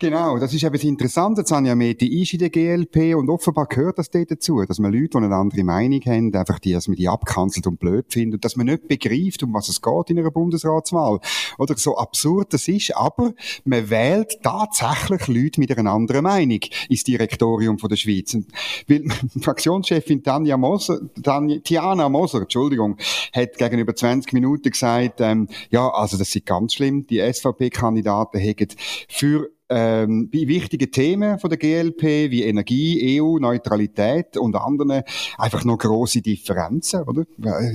Genau, 0.02 0.40
das 0.40 0.52
ist 0.52 0.64
eben 0.64 0.74
das 0.74 0.84
Interessante. 0.84 1.44
Sanja 1.46 1.76
Meti 1.76 2.24
ist 2.24 2.34
in 2.34 2.40
der 2.40 2.50
GLP 2.50 3.16
und 3.16 3.30
offenbar 3.30 3.68
gehört 3.68 4.00
das 4.00 4.10
dort 4.10 4.32
dazu, 4.32 4.66
dass 4.66 4.80
man 4.80 4.92
Leute, 4.92 5.10
die 5.10 5.18
eine 5.18 5.36
andere 5.36 5.64
Meinung 5.64 6.02
haben, 6.08 6.34
einfach 6.34 6.58
die, 6.58 6.74
dass 6.74 6.88
man 6.88 6.98
die 6.98 7.08
abkanzelt 7.08 7.68
und 7.68 7.80
blöd 7.80 8.08
findet 8.10 8.38
und 8.38 8.44
dass 8.44 8.56
man 8.56 8.66
nicht 8.66 8.88
begreift, 8.88 9.44
um 9.44 9.54
was 9.54 9.70
es 9.70 9.80
geht 9.80 10.10
in 10.10 10.18
einer 10.18 10.32
Bundesratswahl. 10.32 11.20
Oder 11.60 11.78
so 11.78 11.98
absurd 11.98 12.52
das 12.52 12.68
ist, 12.68 12.98
aber 12.98 13.36
man 13.64 13.92
wählt 13.92 14.40
tatsächlich 14.42 15.28
Leute 15.28 15.60
mit 15.60 15.78
einer 15.78 15.92
anderen 15.92 16.24
Meinung 16.24 16.62
ins 16.90 17.04
Direktorium 17.04 17.78
von 17.78 17.90
der 17.90 17.98
Schweiz. 17.98 18.34
Und 18.34 18.48
weil 18.88 19.04
Fraktionschefin 19.40 20.24
Tanja 20.24 20.58
Moser, 20.58 21.00
Tanja, 21.22 21.60
Tiana 21.60 22.10
Moser, 22.10 22.42
Entschuldigung, 22.42 22.98
hat 23.34 23.56
gegenüber 23.56 23.96
20 23.96 24.34
Minuten 24.34 24.72
gesagt, 24.72 25.22
ähm, 25.22 25.48
ja, 25.70 25.88
also 25.90 26.18
das 26.18 26.36
ist 26.36 26.48
ganz 26.48 26.74
schlimm, 26.74 27.06
die 27.06 27.20
SVP-Kandidaten 27.20 28.40
hätten 28.40 28.70
für 29.08 29.52
ähm, 29.72 30.30
wichtigen 30.32 30.92
Themen 30.92 31.40
von 31.40 31.50
der 31.50 31.58
GLP 31.58 32.30
wie 32.30 32.44
Energie, 32.44 33.22
EU, 33.22 33.40
Neutralität 33.40 34.38
und 34.38 34.56
anderen 34.56 35.04
einfach 35.38 35.64
noch 35.64 35.78
große 35.78 36.22
Differenzen, 36.22 37.04
oder? 37.04 37.24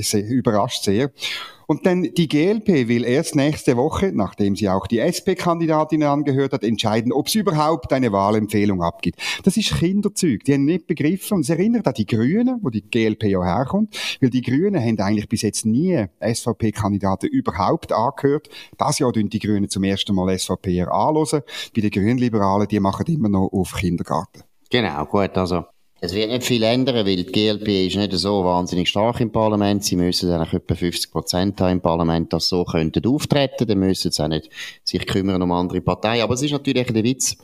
Sehr, 0.00 0.28
überrascht 0.28 0.84
sehr. 0.84 1.10
Und 1.66 1.84
dann 1.84 2.02
die 2.02 2.28
GLP 2.28 2.88
will 2.88 3.04
erst 3.04 3.34
nächste 3.34 3.76
Woche, 3.76 4.12
nachdem 4.14 4.54
sie 4.54 4.68
auch 4.68 4.86
die 4.86 4.98
SP-Kandidatinnen 5.00 6.08
angehört 6.08 6.52
hat, 6.52 6.62
entscheiden, 6.62 7.12
ob 7.12 7.28
sie 7.28 7.40
überhaupt 7.40 7.92
eine 7.92 8.12
Wahlempfehlung 8.12 8.82
abgibt. 8.82 9.20
Das 9.42 9.56
ist 9.56 9.74
Kinderzeug. 9.76 10.44
Die 10.44 10.54
haben 10.54 10.64
nicht 10.64 10.86
begriffen. 10.86 11.36
Und 11.36 11.40
es 11.40 11.50
erinnert 11.50 11.86
an 11.88 11.94
die 11.94 12.06
Grünen, 12.06 12.60
wo 12.62 12.70
die 12.70 12.82
GLP 12.82 13.24
ja 13.24 13.42
herkommt. 13.42 13.96
Weil 14.20 14.30
die 14.30 14.42
Grünen 14.42 14.80
haben 14.80 14.98
eigentlich 15.00 15.28
bis 15.28 15.42
jetzt 15.42 15.66
nie 15.66 16.06
SVP-Kandidaten 16.20 17.26
überhaupt 17.26 17.92
angehört. 17.92 18.48
Das 18.78 18.98
Jahr 18.98 19.12
tun 19.12 19.28
die 19.28 19.38
Grünen 19.40 19.68
zum 19.68 19.84
ersten 19.84 20.14
Mal 20.14 20.38
SVP 20.38 20.82
anhören. 20.82 21.42
Bei 21.74 21.80
den 21.80 21.90
Grünliberalen, 21.90 22.68
die 22.68 22.80
machen 22.80 23.06
immer 23.06 23.28
noch 23.28 23.48
auf 23.52 23.74
Kindergarten. 23.74 24.42
Genau, 24.70 25.04
gut, 25.04 25.36
also 25.36 25.64
es 26.00 26.14
wird 26.14 26.30
nicht 26.30 26.44
viel 26.44 26.62
ändern, 26.62 27.06
weil 27.06 27.16
die 27.16 27.24
GLP 27.24 27.86
ist 27.86 27.96
nicht 27.96 28.12
so 28.12 28.44
wahnsinnig 28.44 28.88
stark 28.88 29.20
im 29.20 29.32
Parlament. 29.32 29.82
Sie 29.82 29.96
müssen 29.96 30.30
eigentlich 30.30 30.52
etwa 30.52 30.74
50 30.74 31.10
Prozent 31.10 31.60
haben 31.60 31.72
im 31.72 31.80
Parlament, 31.80 32.32
dass 32.32 32.48
so 32.48 32.64
könnten 32.64 33.06
auftreten. 33.06 33.66
Dann 33.66 33.78
müssen 33.78 34.10
sie 34.10 34.22
auch 34.22 34.28
nicht 34.28 34.50
sich 34.84 35.06
kümmern 35.06 35.40
um 35.40 35.52
andere 35.52 35.80
Parteien. 35.80 36.22
Aber 36.22 36.34
es 36.34 36.42
ist 36.42 36.52
natürlich 36.52 36.86
der 36.86 37.02
Witz, 37.02 37.38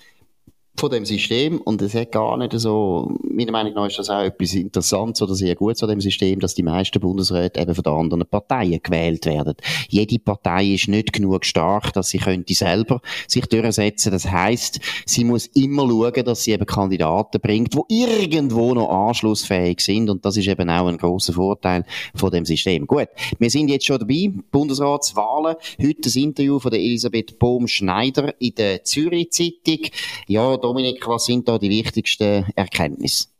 von 0.75 0.91
dem 0.91 1.05
System 1.05 1.61
und 1.61 1.83
es 1.83 1.95
hat 1.95 2.13
gar 2.13 2.37
nicht 2.39 2.59
so, 2.59 3.17
meiner 3.23 3.53
Meinung 3.53 3.75
nach 3.75 3.87
ist 3.87 3.99
das 3.99 4.09
auch 4.09 4.23
etwas 4.23 4.55
Interessantes 4.55 5.21
oder 5.23 5.35
sehr 5.35 5.55
Gutes 5.55 5.83
an 5.83 5.91
dem 5.91 6.01
System, 6.01 6.41
dass 6.41 6.55
die 6.55 6.63
meisten 6.63 6.99
Bundesräte 6.99 7.61
eben 7.61 7.75
von 7.75 7.85
den 7.85 7.93
anderen 7.93 8.27
Parteien 8.27 8.81
gewählt 8.83 9.27
werden. 9.27 9.55
Jede 9.89 10.19
Partei 10.19 10.73
ist 10.73 10.89
nicht 10.89 11.13
genug 11.13 11.45
stark, 11.45 11.93
dass 11.93 12.09
sie 12.09 12.19
könnte 12.19 12.55
selber 12.55 13.01
sich 13.29 13.47
durchsetzen. 13.47 14.13
Das 14.13 14.31
heißt, 14.31 14.81
sie 15.05 15.25
muss 15.25 15.47
immer 15.49 15.87
schauen, 15.87 16.25
dass 16.25 16.45
sie 16.45 16.53
eben 16.53 16.67
Kandidaten 16.67 17.41
bringt, 17.41 17.75
die 17.75 18.03
irgendwo 18.03 18.75
noch 18.75 18.89
anschlussfähig 18.89 19.81
sind 19.81 20.09
und 20.09 20.25
das 20.25 20.37
ist 20.37 20.49
eben 20.49 20.71
auch 20.71 20.87
ein 20.87 20.97
großer 20.97 21.35
Vorteil 21.35 21.85
von 22.15 22.31
dem 22.31 22.47
System. 22.47 22.87
Gut, 22.87 23.09
wir 23.39 23.51
sind 23.51 23.69
jetzt 23.69 23.87
schon 23.87 23.99
dabei, 23.99 24.33
Bundesratswahlen. 24.51 25.57
Heute 25.81 26.01
das 26.01 26.17
Interview 26.17 26.59
von 26.59 26.71
der 26.71 26.81
Elisabeth 26.81 27.39
Bohm-Schneider 27.39 28.35
in 28.41 28.55
der 28.55 28.85
Zürich-Zeitung. 28.85 29.91
Ja, 30.27 30.57
Dominik, 30.63 31.07
was 31.07 31.25
sind 31.25 31.49
da 31.49 31.59
die 31.59 31.71
wichtigsten 31.71 32.47
Erkenntnisse? 32.55 33.32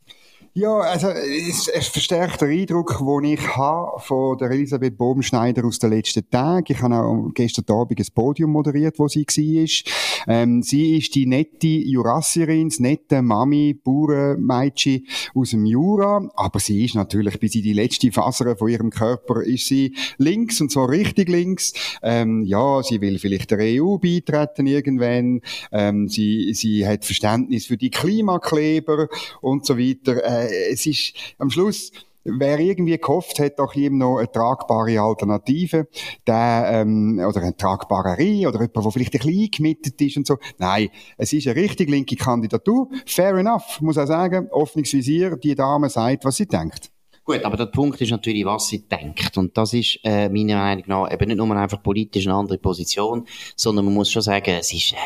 Ja, 0.55 0.81
also 0.81 1.09
es, 1.09 1.67
es 1.69 1.89
verstärkt 1.89 2.43
den 2.43 2.51
Eindruck, 2.51 2.99
den 2.99 3.33
ich 3.33 3.57
habe 3.57 3.99
von 4.01 4.37
der 4.37 4.51
Elisabeth 4.51 4.99
Bobenschneider 4.99 5.65
aus 5.65 5.79
den 5.79 5.89
letzten 5.89 6.29
Tagen. 6.29 6.67
Ich 6.69 6.83
habe 6.83 6.95
auch 6.95 7.31
gestern 7.33 7.65
Abend 7.75 7.99
ein 7.99 8.07
Podium 8.15 8.51
moderiert, 8.51 8.99
wo 8.99 9.09
sie 9.09 9.25
war. 9.25 9.93
Ähm, 10.29 10.63
sie 10.63 10.99
ist 10.99 11.15
die 11.15 11.25
nette 11.25 11.67
Jurassierin, 11.67 12.69
das 12.69 12.81
nette 12.81 13.23
Mami, 13.23 13.81
Bauernmädchen 13.83 15.07
aus 15.35 15.51
dem 15.51 15.65
Jura, 15.65 16.29
aber 16.37 16.61
sie 16.61 16.85
ist 16.85 16.97
natürlich 16.97 17.41
bis 17.41 17.55
in 17.55 17.63
die 17.63 17.73
letzte 17.73 18.13
Faser 18.13 18.55
von 18.55 18.69
ihrem 18.69 18.91
Körper 18.91 19.43
ist 19.43 19.69
sie 19.69 19.97
links 20.19 20.61
und 20.61 20.71
zwar 20.71 20.91
richtig 20.91 21.31
links. 21.31 21.73
Ähm, 22.03 22.43
ja, 22.45 22.83
sie 22.83 23.01
will 23.01 23.19
vielleicht 23.19 23.51
der 23.53 23.59
EU 23.61 23.97
beitreten 23.97 24.67
irgendwann. 24.67 25.41
Ähm, 25.73 26.09
sie, 26.09 26.53
sie 26.53 26.87
hat 26.87 27.07
Verständnis 27.07 27.65
für 27.65 27.79
die 27.79 27.91
Klimakleber 27.91 29.09
und 29.41 29.65
so 29.65 29.79
weiter. 29.79 30.23
Äh, 30.23 30.42
äh, 30.47 30.73
es 30.73 30.87
ist 30.87 31.15
am 31.39 31.51
Schluss, 31.51 31.93
Wer 32.25 32.61
irgendwie 32.61 32.97
gehofft 32.99 33.41
hat, 33.41 33.59
doch 33.59 33.75
ihm 33.75 33.99
noch 33.99 34.19
eine 34.19 34.31
tragbare 34.31 35.01
Alternative, 35.01 35.89
der, 36.25 36.69
ähm, 36.73 37.19
oder 37.19 37.43
eine 37.43 37.57
tragbare 37.57 38.13
oder 38.15 38.61
jemand, 38.61 38.77
der 38.77 38.91
vielleicht 38.93 39.15
ein 39.15 39.19
bisschen 39.19 39.43
eingemietet 39.43 40.01
ist 40.01 40.17
und 40.19 40.27
so. 40.27 40.39
Nein, 40.59 40.89
es 41.17 41.33
ist 41.33 41.49
eine 41.49 41.57
richtig 41.57 41.91
linke 41.91 42.15
Kandidatur. 42.15 42.89
Fair 43.07 43.35
enough, 43.35 43.81
muss 43.81 43.97
ich 43.97 44.07
sagen. 44.07 44.49
Offenes 44.51 44.91
die 44.93 45.55
Dame 45.57 45.91
sagt, 45.91 46.25
was 46.25 46.37
sie 46.37 46.47
denkt. 46.47 46.93
Gut, 47.25 47.45
aber 47.45 47.57
der 47.57 47.67
Punkt 47.67 48.01
ist 48.01 48.11
natürlich, 48.11 48.45
was 48.45 48.69
sie 48.69 48.89
denkt. 48.89 49.37
Und 49.39 49.57
das 49.57 49.73
ist, 49.75 49.99
äh, 50.03 50.29
meiner 50.29 50.57
Meinung 50.57 50.85
nach, 50.87 51.13
eben 51.13 51.29
nicht 51.29 51.37
nur 51.37 51.57
einfach 51.57 51.83
politisch 51.83 52.27
eine 52.27 52.35
andere 52.35 52.59
Position, 52.59 53.27
sondern 53.55 53.85
man 53.85 53.95
muss 53.95 54.11
schon 54.11 54.23
sagen, 54.23 54.51
es 54.59 54.73
ist, 54.73 54.93
äh, 54.93 54.97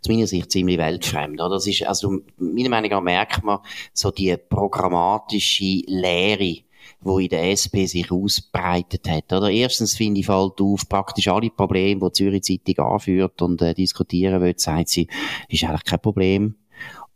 aus 0.00 0.08
meiner 0.08 0.26
Sicht 0.26 0.50
ziemlich 0.50 0.78
weltfremd, 0.78 1.40
oder? 1.40 1.56
Das 1.56 1.66
ist, 1.66 1.84
also, 1.84 2.20
meiner 2.38 2.68
Meinung 2.68 2.90
nach 2.90 3.00
merkt 3.00 3.44
man 3.44 3.58
so 3.92 4.10
die 4.10 4.36
programmatische 4.36 5.82
Lehre, 5.86 6.58
wo 7.00 7.18
in 7.18 7.28
der 7.28 7.50
SP 7.50 7.86
sich 7.86 8.10
ausbreitet 8.10 9.08
hat. 9.08 9.32
Oder 9.32 9.50
erstens 9.50 9.96
finde 9.96 10.20
ich 10.20 10.26
fällt 10.26 10.60
auf 10.60 10.88
praktisch 10.88 11.28
alle 11.28 11.50
Probleme, 11.50 12.00
die 12.00 12.06
die 12.06 12.12
Zürich 12.12 12.42
Zeitung 12.42 12.84
anführt 12.84 13.42
und 13.42 13.62
äh, 13.62 13.74
diskutieren 13.74 14.40
will, 14.40 14.54
sagt 14.56 14.88
sie, 14.88 15.08
ist 15.48 15.64
eigentlich 15.64 15.84
kein 15.84 16.00
Problem. 16.00 16.54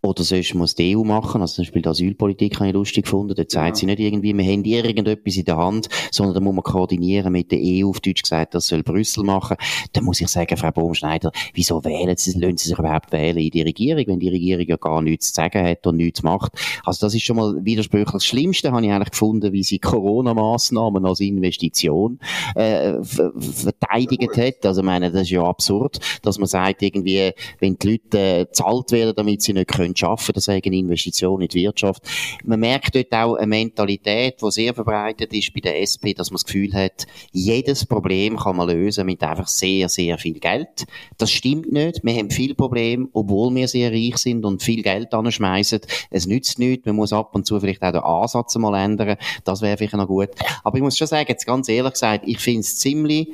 Oder 0.06 0.22
sonst 0.22 0.54
muss 0.54 0.76
die 0.76 0.96
EU 0.96 1.02
machen. 1.02 1.40
Also 1.40 1.56
zum 1.56 1.64
Beispiel 1.64 1.82
die 1.82 1.88
Asylpolitik 1.88 2.56
habe 2.60 2.68
ich 2.68 2.74
lustig 2.74 3.04
gefunden. 3.06 3.34
Dort 3.34 3.50
sagt 3.50 3.68
ja. 3.68 3.74
sie 3.74 3.86
nicht 3.86 3.98
irgendwie, 3.98 4.32
wir 4.36 4.44
haben 4.44 4.64
irgendetwas 4.64 5.36
in 5.36 5.44
der 5.44 5.56
Hand, 5.56 5.88
sondern 6.12 6.34
da 6.34 6.40
muss 6.40 6.54
man 6.54 6.62
koordinieren 6.62 7.32
mit 7.32 7.50
der 7.50 7.58
EU, 7.60 7.90
auf 7.90 7.98
Deutsch 7.98 8.22
gesagt, 8.22 8.54
das 8.54 8.68
soll 8.68 8.84
Brüssel 8.84 9.24
machen. 9.24 9.56
Da 9.92 10.00
muss 10.00 10.20
ich 10.20 10.28
sagen, 10.28 10.56
Frau 10.56 10.70
Baumschneider, 10.70 11.32
wieso 11.54 11.84
wählen 11.84 12.16
Sie, 12.16 12.38
lassen 12.38 12.56
Sie 12.56 12.68
sich 12.68 12.78
überhaupt 12.78 13.10
wählen 13.10 13.38
in 13.38 13.50
die 13.50 13.62
Regierung, 13.62 14.04
wenn 14.06 14.20
die 14.20 14.28
Regierung 14.28 14.64
ja 14.66 14.76
gar 14.76 15.02
nichts 15.02 15.32
zu 15.32 15.34
sagen 15.34 15.66
hat 15.66 15.84
und 15.88 15.96
nichts 15.96 16.22
macht? 16.22 16.52
Also 16.84 17.04
das 17.04 17.14
ist 17.14 17.24
schon 17.24 17.36
mal 17.36 17.64
widersprüchlich. 17.64 18.12
Das 18.12 18.24
Schlimmste 18.24 18.70
habe 18.70 18.86
ich 18.86 18.92
eigentlich 18.92 19.10
gefunden, 19.10 19.52
wie 19.52 19.64
sie 19.64 19.80
Corona-Massnahmen 19.80 21.04
als 21.04 21.18
Investition 21.18 22.20
äh, 22.54 22.94
verteidigt 23.02 24.36
hat. 24.36 24.66
Also 24.66 24.82
ich 24.82 24.86
meine, 24.86 25.10
das 25.10 25.22
ist 25.22 25.30
ja 25.30 25.42
absurd, 25.42 25.98
dass 26.22 26.38
man 26.38 26.46
sagt, 26.46 26.82
irgendwie, 26.82 27.32
wenn 27.58 27.76
die 27.76 27.90
Leute 27.90 28.18
äh, 28.18 28.46
zahlt 28.52 28.92
werden, 28.92 29.14
damit 29.16 29.42
sie 29.42 29.52
nicht 29.52 29.68
können 29.68 29.95
schaffen, 29.96 30.32
das 30.34 30.44
ist 30.44 30.48
eine 30.48 30.60
Investition 30.60 31.40
in 31.40 31.48
die 31.48 31.62
Wirtschaft. 31.62 32.02
Man 32.44 32.60
merkt 32.60 32.94
dort 32.94 33.12
auch 33.12 33.34
eine 33.36 33.46
Mentalität, 33.46 34.36
die 34.40 34.50
sehr 34.50 34.74
verbreitet 34.74 35.32
ist 35.32 35.52
bei 35.54 35.60
der 35.60 35.80
SP, 35.82 36.14
dass 36.14 36.30
man 36.30 36.36
das 36.36 36.44
Gefühl 36.44 36.72
hat, 36.72 37.06
jedes 37.32 37.84
Problem 37.86 38.36
kann 38.36 38.56
man 38.56 38.68
lösen 38.68 39.06
mit 39.06 39.22
einfach 39.22 39.48
sehr, 39.48 39.88
sehr 39.88 40.18
viel 40.18 40.38
Geld. 40.38 40.86
Das 41.18 41.30
stimmt 41.30 41.72
nicht. 41.72 42.00
Wir 42.02 42.14
haben 42.14 42.30
viel 42.30 42.54
Probleme, 42.54 43.08
obwohl 43.12 43.54
wir 43.54 43.68
sehr 43.68 43.92
reich 43.92 44.16
sind 44.18 44.44
und 44.44 44.62
viel 44.62 44.82
Geld 44.82 45.12
anschmeißen. 45.14 45.80
Es 46.10 46.26
nützt 46.26 46.58
nichts. 46.58 46.86
Man 46.86 46.96
muss 46.96 47.12
ab 47.12 47.34
und 47.34 47.46
zu 47.46 47.60
vielleicht 47.60 47.82
auch 47.82 47.92
den 47.92 48.02
Ansatz 48.02 48.56
mal 48.56 48.78
ändern. 48.82 49.16
Das 49.44 49.62
wäre 49.62 49.76
vielleicht 49.76 49.94
noch 49.94 50.06
gut. 50.06 50.30
Aber 50.64 50.76
ich 50.76 50.82
muss 50.82 50.96
schon 50.96 51.06
sagen, 51.06 51.26
jetzt 51.28 51.46
ganz 51.46 51.68
ehrlich 51.68 51.92
gesagt, 51.92 52.24
ich 52.26 52.38
finde 52.38 52.60
es 52.60 52.78
ziemlich 52.78 53.28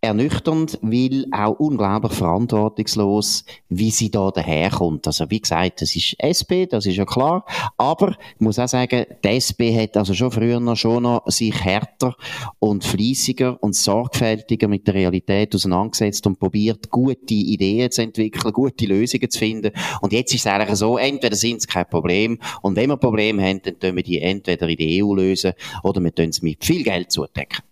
ernüchternd, 0.00 0.78
weil 0.82 1.26
auch 1.32 1.58
unglaublich 1.58 2.12
verantwortungslos, 2.12 3.44
wie 3.68 3.90
sie 3.90 4.10
da 4.10 4.30
daherkommt. 4.30 5.06
Also 5.06 5.30
wie 5.30 5.40
gesagt, 5.40 5.82
das 5.82 5.96
ist 5.96 6.16
SP, 6.20 6.66
das 6.66 6.86
ist 6.86 6.96
ja 6.96 7.04
klar, 7.04 7.44
aber 7.76 8.10
ich 8.34 8.40
muss 8.40 8.58
auch 8.58 8.68
sagen, 8.68 9.04
die 9.24 9.28
SP 9.28 9.74
hat 9.74 9.96
also 9.96 10.14
schon 10.14 10.30
früher 10.30 10.60
noch, 10.60 10.76
schon 10.76 11.02
noch 11.02 11.26
sich 11.26 11.64
härter 11.64 12.14
und 12.58 12.84
fließiger 12.84 13.62
und 13.62 13.74
sorgfältiger 13.74 14.68
mit 14.68 14.86
der 14.86 14.94
Realität 14.94 15.54
auseinandergesetzt 15.54 16.26
und 16.26 16.38
probiert, 16.38 16.90
gute 16.90 17.34
Ideen 17.34 17.90
zu 17.90 18.02
entwickeln, 18.02 18.52
gute 18.52 18.86
Lösungen 18.86 19.30
zu 19.30 19.38
finden. 19.38 19.72
Und 20.02 20.12
jetzt 20.12 20.34
ist 20.34 20.40
es 20.40 20.46
eigentlich 20.46 20.76
so, 20.76 20.98
entweder 20.98 21.36
sind 21.36 21.58
es 21.58 21.66
kein 21.66 21.88
Problem 21.88 22.38
und 22.62 22.76
wenn 22.76 22.90
wir 22.90 22.96
Probleme 22.96 23.42
haben, 23.42 23.62
dann 23.62 23.78
können 23.78 23.96
wir 23.96 24.02
die 24.02 24.20
entweder 24.20 24.68
in 24.68 24.76
die 24.76 25.02
EU 25.02 25.14
lösen 25.14 25.52
oder 25.82 26.02
wir 26.02 26.14
tun 26.14 26.28
es 26.28 26.42
mit 26.42 26.64
viel 26.64 26.82
Geld 26.82 27.10
zudecken. 27.10 27.62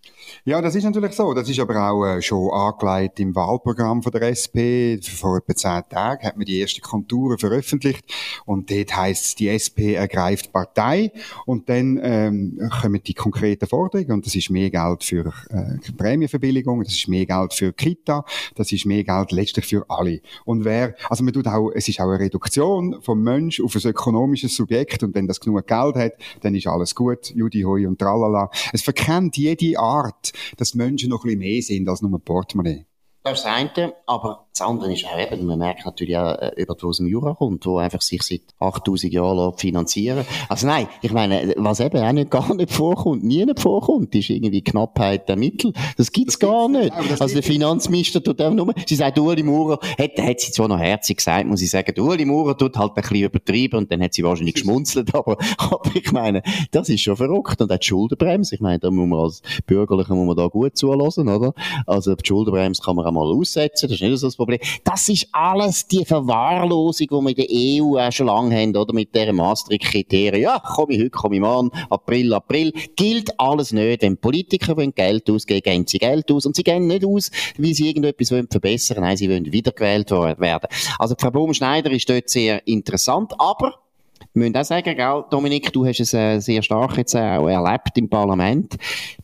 Ja, 0.47 0.61
das 0.61 0.75
ist 0.75 0.85
natürlich 0.85 1.13
so. 1.13 1.33
Das 1.33 1.49
ist 1.49 1.59
aber 1.59 1.91
auch 1.91 2.05
äh, 2.05 2.21
schon 2.21 2.51
angelegt 2.53 3.19
im 3.19 3.35
Wahlprogramm 3.35 4.03
von 4.03 4.13
der 4.13 4.29
SP. 4.29 5.01
Vor 5.01 5.39
etwa 5.39 5.55
zehn 5.55 5.83
Tagen 5.89 6.27
hat 6.27 6.37
man 6.37 6.45
die 6.45 6.61
ersten 6.61 6.83
Konturen 6.83 7.39
veröffentlicht 7.39 8.05
und 8.45 8.71
dort 8.71 8.95
heißt 8.95 9.25
es, 9.25 9.35
die 9.37 9.49
SP 9.49 9.97
ergreift 9.97 10.53
Partei 10.53 11.13
und 11.47 11.71
dann 11.71 11.99
ähm, 12.03 12.61
kommen 12.79 13.03
die 13.03 13.15
konkreten 13.15 13.67
Forderungen 13.67 14.13
und 14.13 14.27
das 14.27 14.35
ist 14.35 14.51
mehr 14.51 14.69
Geld 14.69 15.03
für 15.03 15.33
äh, 15.49 15.79
Prämienverbilligung, 15.97 16.85
das 16.85 16.93
ist 16.93 17.09
mehr 17.09 17.25
Geld 17.25 17.55
für 17.55 17.73
Kita, 17.73 18.27
das 18.55 18.71
ist 18.71 18.85
mehr 18.85 19.03
Geld 19.03 19.33
letztlich 19.33 19.65
für 19.65 19.87
alle. 19.89 20.21
Und 20.45 20.67
wer, 20.67 20.95
also 21.09 21.25
man 21.25 21.33
tut 21.33 21.47
auch, 21.47 21.71
es 21.71 21.89
ist 21.89 22.01
auch 22.01 22.11
eine 22.11 22.19
Reduktion 22.19 23.01
vom 23.01 23.23
Mensch 23.23 23.63
auf 23.63 23.75
ein 23.77 23.91
ökonomisches 23.91 24.55
Subjekt 24.55 25.03
und 25.05 25.15
wenn 25.15 25.27
das 25.27 25.41
genug 25.41 25.67
Geld 25.67 25.97
hat, 25.97 26.13
dann 26.43 26.55
ist 26.55 26.67
alles 26.67 26.95
gut, 26.95 27.35
Judi 27.35 27.63
Hoi 27.63 27.87
und 27.87 27.99
tralala. 27.99 28.51
Es 28.75 28.83
verkennt 28.83 29.39
jede 29.39 29.79
Art 29.79 30.34
dass 30.57 30.75
Menschen 30.75 31.11
noch 31.11 31.25
ein 31.25 31.39
bisschen 31.39 31.39
mehr 31.39 31.63
sind 31.63 31.89
als 31.89 32.03
nur 32.03 32.13
ein 32.13 32.21
Portemonnaie. 32.21 32.87
Das 33.27 33.39
ist 33.39 33.47
das 33.47 33.55
eine, 33.55 33.95
aber 34.05 34.45
das 34.53 34.69
andere 34.69 34.93
ist 34.93 35.07
auch 35.07 35.19
eben, 35.19 35.47
man 35.47 35.59
merkt 35.59 35.87
natürlich 35.87 36.17
auch, 36.17 36.39
äh, 36.39 36.53
über 36.57 36.77
aus 36.83 36.99
dem 36.99 37.07
Jura 37.07 37.35
kommt, 37.35 37.65
wo 37.65 37.79
einfach 37.79 38.03
sich 38.03 38.23
seit 38.23 38.43
8000 38.61 39.13
Jahren 39.13 39.57
finanzieren 39.57 40.27
Also 40.49 40.67
nein, 40.67 40.87
ich 41.01 41.11
meine, 41.11 41.55
was 41.57 41.81
eben 41.81 41.99
auch 41.99 42.13
nicht, 42.13 42.31
gar 42.31 42.55
nicht 42.55 42.71
vorkommt, 42.71 43.25
nie 43.25 43.45
nicht 43.47 43.61
vorkommt, 43.61 44.15
ist 44.15 44.29
irgendwie 44.29 44.63
Knappheit 44.63 45.27
der 45.29 45.37
Mittel. 45.37 45.73
Das 45.97 46.13
gibt's 46.13 46.39
das 46.39 46.49
gar 46.49 46.69
nicht. 46.69 46.95
Genau, 46.95 47.17
also 47.19 47.35
der 47.35 47.43
Finanzminister 47.43 48.23
tut 48.23 48.43
einfach 48.43 48.55
nur, 48.55 48.75
sie 48.87 48.95
sagt, 48.95 49.19
Ueli 49.19 49.43
Maurer, 49.43 49.79
hat, 49.99 50.19
hat 50.19 50.41
sie 50.41 50.53
zwar 50.53 50.69
noch 50.69 50.79
herzig 50.79 51.17
gesagt, 51.17 51.47
muss 51.47 51.63
ich 51.63 51.71
sagen, 51.71 51.99
Ueli 51.99 52.27
Maurer 52.27 52.59
tut 52.59 52.77
halt 52.77 52.93
ein 52.93 53.01
bisschen 53.01 53.25
übertrieben 53.25 53.79
und 53.79 53.91
dann 53.91 54.03
hat 54.03 54.13
sie 54.13 54.23
wahrscheinlich 54.23 54.55
geschmunzelt, 54.55 55.15
aber, 55.15 55.39
aber 55.59 55.91
ich 55.95 56.13
meine, 56.13 56.43
das 56.73 56.91
ist 56.91 57.01
schon 57.01 57.17
verrückt. 57.17 57.61
Und 57.63 57.73
auch 57.73 57.79
die 57.79 57.87
Schuldenbremse, 57.87 58.55
ich 58.55 58.61
meine, 58.61 58.81
da 58.81 58.91
muss 58.91 59.09
man 59.09 59.19
als 59.19 59.43
Bürgerlicher 59.67 60.15
muss 60.15 60.27
man 60.27 60.37
da 60.37 60.47
gut 60.47 60.77
zulassen, 60.77 61.29
oder? 61.29 61.55
Also 61.87 62.15
die 62.15 62.27
Schuldenbremse 62.27 62.83
kann 62.83 62.95
man 62.95 63.07
auch 63.07 63.14
mal 63.15 63.33
aussetzen, 63.33 63.89
das 63.89 64.01
ist 64.01 64.03
nicht 64.03 64.19
so 64.19 64.27
das 64.27 64.37
Problem. 64.37 64.59
Das 64.85 65.09
ist 65.09 65.29
alles 65.33 65.87
die 65.87 66.05
Verwahrlosung, 66.05 67.07
die 67.07 67.11
wir 67.11 67.29
in 67.29 67.35
der 67.37 67.85
EU 67.85 67.99
auch 67.99 68.13
schon 68.13 68.27
lange 68.27 68.57
haben, 68.57 68.77
oder? 68.77 68.93
Mit 68.93 69.15
diesen 69.15 69.37
Maastricht-Kriterien. 69.37 70.43
Ja, 70.43 70.59
komme 70.59 70.95
ich 70.95 71.01
heute, 71.01 71.11
komme 71.11 71.37
ich 71.37 71.41
morgen, 71.41 71.71
April, 71.91 72.35
April. 72.35 72.73
Gilt 72.97 73.39
alles 73.39 73.73
nicht. 73.73 74.03
Wenn 74.03 74.17
Politiker 74.17 74.77
wollen 74.77 74.95
Geld 74.95 75.29
ausgeben, 75.31 75.63
geben 75.63 75.87
sie 75.87 75.99
Geld 75.99 76.31
aus. 76.31 76.47
Und 76.47 76.57
sie 76.57 76.65
gehen 76.65 76.87
nicht 76.87 77.05
aus, 77.05 77.31
wie 77.57 77.75
sie 77.75 77.89
irgendetwas 77.89 78.31
wollen 78.31 78.49
verbessern. 78.51 79.01
Nein, 79.01 79.17
sie 79.17 79.31
wollen 79.31 79.51
wiedergewählt 79.53 80.11
werden. 80.11 80.69
Also, 80.99 81.15
Frau 81.19 81.31
Blum-Schneider 81.31 81.91
ist 81.91 82.09
dort 82.09 82.29
sehr 82.29 82.67
interessant, 82.67 83.33
aber 83.39 83.84
wir 84.33 84.43
müssen 84.43 84.57
auch 84.57 84.65
sagen, 84.65 84.97
gell, 84.97 85.25
Dominik, 85.31 85.73
du 85.73 85.87
hast 85.87 86.01
es 86.01 86.15
äh, 86.15 86.39
sehr 86.41 86.63
stark 86.63 86.97
jetzt 86.97 87.15
äh, 87.15 87.37
auch 87.37 87.49
erlebt 87.49 87.97
im 87.97 88.09
Parlament. 88.09 88.77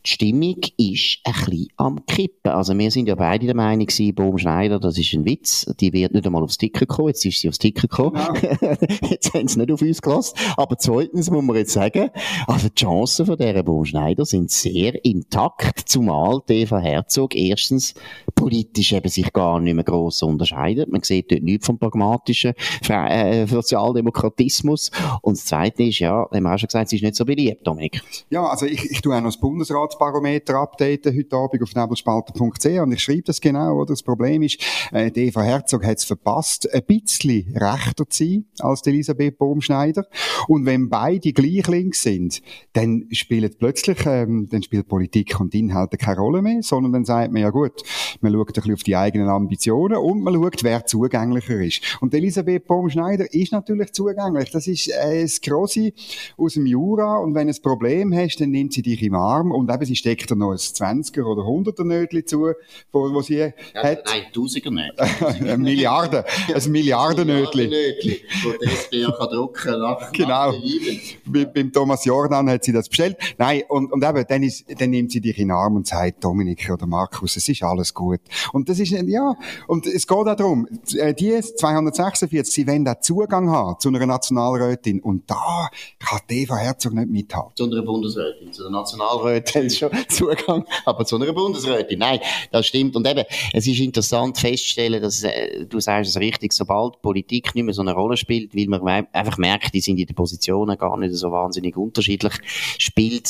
Die 0.05 0.09
Stimmung 0.09 0.57
ist 0.77 1.19
ein 1.23 1.33
bisschen 1.33 1.67
am 1.77 2.05
Kippen. 2.05 2.51
Also 2.51 2.77
wir 2.77 2.91
sind 2.91 3.07
ja 3.07 3.15
beide 3.15 3.45
der 3.45 3.55
Meinung 3.55 3.85
gewesen, 3.85 4.15
Bohm 4.15 4.37
Schneider, 4.37 4.79
das 4.79 4.97
ist 4.97 5.13
ein 5.13 5.25
Witz. 5.25 5.65
Die 5.79 5.91
wird 5.93 6.13
nicht 6.13 6.25
einmal 6.25 6.43
aufs 6.43 6.57
Ticker 6.57 6.85
kommen. 6.85 7.09
Jetzt 7.09 7.25
ist 7.25 7.41
sie 7.41 7.49
aufs 7.49 7.59
Ticker 7.59 7.87
gekommen. 7.87 8.21
Genau. 8.39 8.75
jetzt 9.09 9.33
haben 9.33 9.47
sie 9.47 9.59
nicht 9.59 9.71
auf 9.71 9.81
uns 9.81 10.01
gelassen. 10.01 10.37
Aber 10.57 10.77
zweitens 10.77 11.29
muss 11.29 11.43
man 11.43 11.55
jetzt 11.55 11.73
sagen, 11.73 12.09
also 12.47 12.69
die 12.69 12.75
Chancen 12.75 13.25
von 13.25 13.37
dieser 13.37 13.63
Bohm 13.63 13.85
Schneider 13.85 14.25
sind 14.25 14.51
sehr 14.51 15.03
intakt, 15.03 15.79
zumal 15.89 16.41
Eva 16.49 16.79
Herzog 16.79 17.35
erstens 17.35 17.93
politisch 18.35 18.93
eben 18.93 19.09
sich 19.09 19.33
gar 19.33 19.59
nicht 19.59 19.73
mehr 19.73 19.83
gross 19.83 20.21
unterscheidet. 20.23 20.89
Man 20.91 21.03
sieht 21.03 21.31
dort 21.31 21.43
nichts 21.43 21.65
vom 21.65 21.77
pragmatischen 21.77 22.53
äh, 22.87 23.45
Und 25.21 25.37
das 25.37 25.45
Zweite 25.45 25.83
ist, 25.83 25.99
ja, 25.99 26.27
haben 26.31 26.43
wir 26.43 26.53
auch 26.53 26.57
schon 26.57 26.67
gesagt, 26.67 26.89
sie 26.89 26.97
ist 26.97 27.03
nicht 27.03 27.15
so 27.15 27.25
beliebt, 27.25 27.65
Dominik. 27.65 28.01
Ja, 28.29 28.45
also 28.45 28.65
ich, 28.65 28.89
ich 28.89 29.01
tue 29.01 29.15
auch 29.15 29.19
noch 29.21 29.29
das 29.29 29.39
Bundesratsbarometer 29.39 30.55
updaten 30.55 31.15
heute 31.15 31.35
Abend 31.35 31.63
auf 31.63 31.75
nebelspalter.ch 31.75 32.65
und 32.81 32.91
ich 32.91 32.99
schreibe 33.01 33.23
das 33.23 33.41
genau, 33.41 33.77
oder? 33.77 33.93
Das 33.93 34.03
Problem 34.03 34.41
ist, 34.41 34.59
äh, 34.91 35.11
die 35.11 35.27
Eva 35.27 35.41
Herzog 35.41 35.85
hat 35.85 35.97
es 35.97 36.05
verpasst, 36.05 36.71
ein 36.73 36.83
bisschen 36.83 37.55
rechter 37.55 38.07
zu 38.09 38.23
sein 38.23 38.45
als 38.59 38.85
Elisabeth 38.85 39.37
Baumschneider. 39.37 40.05
Und 40.47 40.65
wenn 40.65 40.89
beide 40.89 41.33
gleich 41.33 41.67
links 41.67 42.03
sind, 42.03 42.41
dann 42.73 43.07
spielt 43.11 43.57
plötzlich, 43.59 44.05
ähm, 44.05 44.47
dann 44.49 44.63
spielt 44.63 44.87
Politik 44.87 45.39
und 45.39 45.53
Inhalte 45.55 45.97
keine 45.97 46.19
Rolle 46.19 46.41
mehr, 46.41 46.61
sondern 46.61 46.93
dann 46.93 47.05
sagt 47.05 47.31
man, 47.31 47.41
ja 47.41 47.49
gut, 47.49 47.83
man 48.21 48.33
schaut 48.33 48.49
ein 48.49 48.53
bisschen 48.53 48.73
auf 48.73 48.83
die 48.83 48.95
eigenen 48.95 49.29
Ambitionen 49.29 49.97
und 49.97 50.21
man 50.21 50.33
schaut, 50.33 50.63
wer 50.63 50.85
zugänglicher 50.85 51.61
ist. 51.61 51.97
Und 52.01 52.13
Elisabeth 52.13 52.67
Baumschneider 52.67 53.33
ist 53.33 53.51
natürlich 53.51 53.93
zugänglich. 53.93 54.51
Das 54.51 54.67
ist 54.71 54.87
äh, 54.89 55.21
das 55.21 55.41
Grossi 55.41 55.93
aus 56.37 56.53
dem 56.53 56.65
Jura 56.65 57.17
und 57.17 57.35
wenn 57.35 57.47
du 57.47 57.53
ein 57.53 57.61
Problem 57.61 58.13
hast, 58.13 58.37
dann 58.41 58.51
nimmt 58.51 58.73
sie 58.73 58.81
dich 58.81 59.01
im 59.03 59.15
Arm 59.15 59.51
und 59.51 59.71
eben, 59.71 59.85
sie 59.85 59.95
steckt 59.95 60.29
dir 60.29 60.35
noch 60.35 60.51
ein 60.51 60.57
20er 60.57 61.23
oder 61.23 61.43
100er 61.43 61.83
Nötchen 61.83 62.25
zu, 62.25 62.51
wo, 62.91 63.13
wo 63.13 63.21
sie 63.21 63.35
ja, 63.35 63.51
hat. 63.75 64.05
Nein, 64.05 64.23
Tausiger 64.33 64.71
nicht. 64.71 64.99
eine 65.21 65.57
Milliarde, 65.57 66.25
ein 66.53 66.71
Milliardennötchen. 66.71 67.71
wo 68.43 68.51
der 68.51 68.69
SBA 68.69 69.11
kann 69.17 69.29
drucken 69.29 69.79
nach, 69.79 70.11
Genau. 70.21 70.53
Bei, 71.25 71.45
beim 71.45 71.71
Thomas 71.71 72.05
Jordan 72.05 72.49
hat 72.49 72.63
sie 72.63 72.71
das 72.71 72.87
bestellt. 72.89 73.17
Nein, 73.37 73.63
und, 73.69 73.91
und 73.91 74.03
eben, 74.03 74.25
dann, 74.27 74.43
ist, 74.43 74.65
dann 74.79 74.89
nimmt 74.89 75.11
sie 75.11 75.21
dich 75.21 75.37
in 75.37 75.47
den 75.47 75.55
Arm 75.55 75.75
und 75.75 75.87
sagt, 75.87 76.23
Dominik 76.23 76.69
oder 76.71 76.87
Markus, 76.87 77.35
es 77.37 77.47
ist 77.47 77.63
alles 77.63 77.93
gut. 77.93 78.21
Und 78.53 78.69
das 78.69 78.79
ist, 78.79 78.91
ja, 78.91 79.35
und 79.67 79.87
es 79.87 80.07
geht 80.07 80.17
auch 80.17 80.35
darum, 80.35 80.67
äh, 80.95 81.13
die 81.13 81.39
246, 81.41 82.53
sie 82.53 82.67
wollen 82.67 82.85
da 82.85 82.99
Zugang 82.99 83.49
haben 83.49 83.79
zu 83.79 83.89
einer 83.89 83.99
Nationalrätin. 84.61 85.01
Und 85.01 85.29
da 85.29 85.69
kann 85.99 86.19
Eva 86.29 86.57
Herzog 86.57 86.93
nicht 86.93 87.09
mithalten. 87.09 87.55
Zu 87.55 87.65
einer 87.65 87.81
Bundesrätin. 87.81 88.53
Zu 88.53 88.63
der 88.63 88.71
Nationalrätin 88.71 89.69
sie 89.69 89.77
schon 89.77 89.91
Zugang, 90.07 90.65
aber 90.85 91.05
zu 91.05 91.15
einer 91.15 91.31
Bundesrätin. 91.33 91.99
Nein, 91.99 92.19
das 92.51 92.67
stimmt. 92.67 92.95
Und 92.95 93.07
eben, 93.07 93.23
es 93.53 93.67
ist 93.67 93.79
interessant 93.79 94.37
festzustellen, 94.37 95.01
dass, 95.01 95.23
äh, 95.23 95.65
du 95.65 95.79
sagst 95.79 96.11
es 96.11 96.19
richtig, 96.19 96.53
sobald 96.53 97.01
Politik 97.01 97.55
nicht 97.55 97.63
mehr 97.63 97.73
so 97.73 97.81
eine 97.81 97.93
Rolle 97.93 98.17
spielt, 98.17 98.55
weil 98.55 98.67
man 98.67 99.07
einfach 99.11 99.37
merkt, 99.37 99.73
die 99.73 99.81
sind 99.81 99.99
in 99.99 100.05
den 100.05 100.15
Positionen 100.15 100.77
gar 100.77 100.97
nicht 100.97 101.13
so 101.15 101.31
wahnsinnig 101.31 101.75
unterschiedlich, 101.77 102.33
spielt 102.77 103.27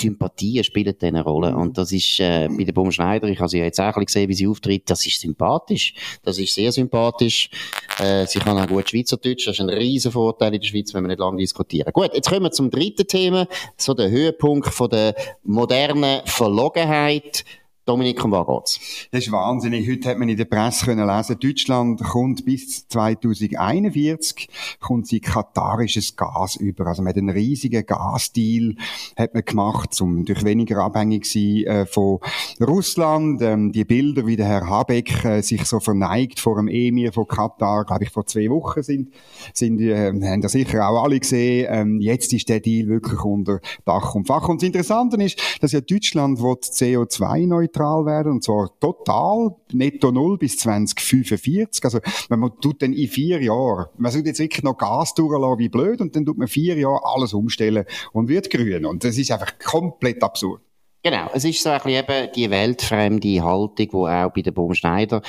Sympath 0.00 0.38
Sympathien 0.38 0.64
spielen 0.64 0.94
eine 1.00 1.22
Rolle. 1.22 1.56
Und 1.56 1.76
das 1.76 1.92
ist 1.92 2.20
äh, 2.20 2.48
bei 2.48 2.64
der 2.64 2.72
Bum 2.72 2.90
Schneider, 2.92 3.28
ich 3.28 3.38
habe 3.38 3.48
sie 3.48 3.58
jetzt 3.58 3.80
auch 3.80 3.96
ein 3.96 4.04
gesehen, 4.04 4.28
wie 4.28 4.34
sie 4.34 4.46
auftritt, 4.46 4.88
das 4.88 5.04
ist 5.06 5.20
sympathisch. 5.20 5.94
Das 6.22 6.38
ist 6.38 6.54
sehr 6.54 6.70
sympathisch. 6.70 7.50
Äh, 7.98 8.26
sie 8.26 8.38
kann 8.38 8.58
auch 8.58 8.68
gut 8.68 8.88
Schweizerdeutsch, 8.88 9.46
das 9.46 9.56
ist 9.56 9.60
ein 9.60 9.70
riesen 9.70 10.12
Vorteil 10.12 10.54
in 10.54 10.60
der 10.60 10.66
Schweiz, 10.66 10.94
wenn 10.94 11.04
wir 11.04 11.08
nicht 11.08 11.20
lange 11.20 11.38
diskutieren. 11.38 11.92
Gut, 11.92 12.10
jetzt 12.14 12.28
kommen 12.28 12.44
wir 12.44 12.52
zum 12.52 12.70
dritten 12.70 13.06
Thema, 13.06 13.48
so 13.76 13.94
der 13.94 14.10
Höhepunkt 14.10 14.68
von 14.68 14.90
der 14.90 15.14
modernen 15.42 16.20
Verlogenheit. 16.26 17.44
Dominik, 17.88 18.22
um 18.22 18.32
was 18.32 18.46
geht's? 18.46 19.08
Das 19.12 19.24
ist 19.24 19.32
wahnsinnig. 19.32 19.88
Heute 19.88 20.10
hat 20.10 20.18
man 20.18 20.28
in 20.28 20.36
der 20.36 20.44
Presse 20.44 20.84
können 20.84 21.06
lesen, 21.06 21.38
Deutschland 21.40 22.04
kommt 22.04 22.44
bis 22.44 22.86
2041 22.86 24.46
kommt 24.78 25.06
sie 25.06 25.20
katarisches 25.20 26.14
Gas 26.14 26.56
über. 26.56 26.86
Also 26.86 27.00
man 27.00 27.10
hat 27.10 27.16
einen 27.16 27.30
riesigen 27.30 27.86
Gasdeal 27.86 28.74
hat 29.16 29.32
man 29.32 29.42
gemacht, 29.42 29.98
um 30.02 30.26
durch 30.26 30.44
weniger 30.44 30.82
abhängig 30.84 31.24
zu 31.24 31.38
sein 31.38 31.64
äh, 31.64 31.86
von 31.86 32.18
Russland. 32.60 33.40
Ähm, 33.40 33.72
die 33.72 33.86
Bilder, 33.86 34.26
wie 34.26 34.36
der 34.36 34.48
Herr 34.48 34.68
Habeck 34.68 35.24
äh, 35.24 35.40
sich 35.40 35.64
so 35.64 35.80
verneigt 35.80 36.40
vor 36.40 36.56
dem 36.56 36.68
Emir 36.68 37.14
von 37.14 37.26
Katar, 37.26 37.86
glaube 37.86 38.04
ich, 38.04 38.10
vor 38.10 38.26
zwei 38.26 38.50
Wochen 38.50 38.82
sind, 38.82 39.14
sind 39.54 39.80
äh, 39.80 40.08
haben 40.08 40.42
das 40.42 40.52
sicher 40.52 40.86
auch 40.86 41.04
alle 41.04 41.18
gesehen. 41.18 41.66
Ähm, 41.70 42.00
jetzt 42.00 42.34
ist 42.34 42.50
der 42.50 42.60
Deal 42.60 42.88
wirklich 42.88 43.24
unter 43.24 43.60
Dach 43.86 44.14
und 44.14 44.26
Fach. 44.26 44.46
Und 44.46 44.60
das 44.60 44.66
Interessante 44.66 45.16
ist, 45.24 45.40
dass 45.62 45.72
ja 45.72 45.80
Deutschland 45.80 46.38
CO2-neutral 46.38 47.77
klimaneutral 47.78 48.06
werden, 48.06 48.32
und 48.32 48.44
zwar 48.44 48.70
total, 48.80 49.54
netto 49.72 50.10
null 50.10 50.38
bis 50.38 50.58
2045. 50.58 51.84
Also, 51.84 52.00
wenn 52.28 52.40
man 52.40 52.52
tut 52.60 52.82
dann 52.82 52.92
in 52.92 53.08
vier 53.08 53.42
Jahren, 53.42 53.86
man 53.96 54.12
sollte 54.12 54.28
jetzt 54.28 54.40
wirklich 54.40 54.64
noch 54.64 54.76
Gas 54.76 55.14
durchlassen, 55.14 55.58
wie 55.58 55.68
blöd, 55.68 56.00
und 56.00 56.14
dann 56.14 56.26
tut 56.26 56.38
man 56.38 56.48
vier 56.48 56.76
Jahre 56.76 57.00
alles 57.04 57.32
umstellen 57.32 57.84
und 58.12 58.28
wird 58.28 58.50
grün. 58.50 58.84
Und 58.84 59.04
das 59.04 59.16
ist 59.18 59.30
einfach 59.30 59.58
komplett 59.58 60.22
absurd. 60.22 60.60
Genau, 61.04 61.30
es 61.32 61.44
ist 61.44 61.62
so 61.62 61.70
ein 61.70 61.80
bisschen 61.80 62.04
eben 62.04 62.32
die 62.34 62.50
weltfremde 62.50 63.42
Haltung, 63.42 63.76
die 63.76 63.94
auch 63.94 64.32
bei 64.32 64.42
der 64.42 64.50
Baum 64.50 64.74
Schneider 64.74 65.22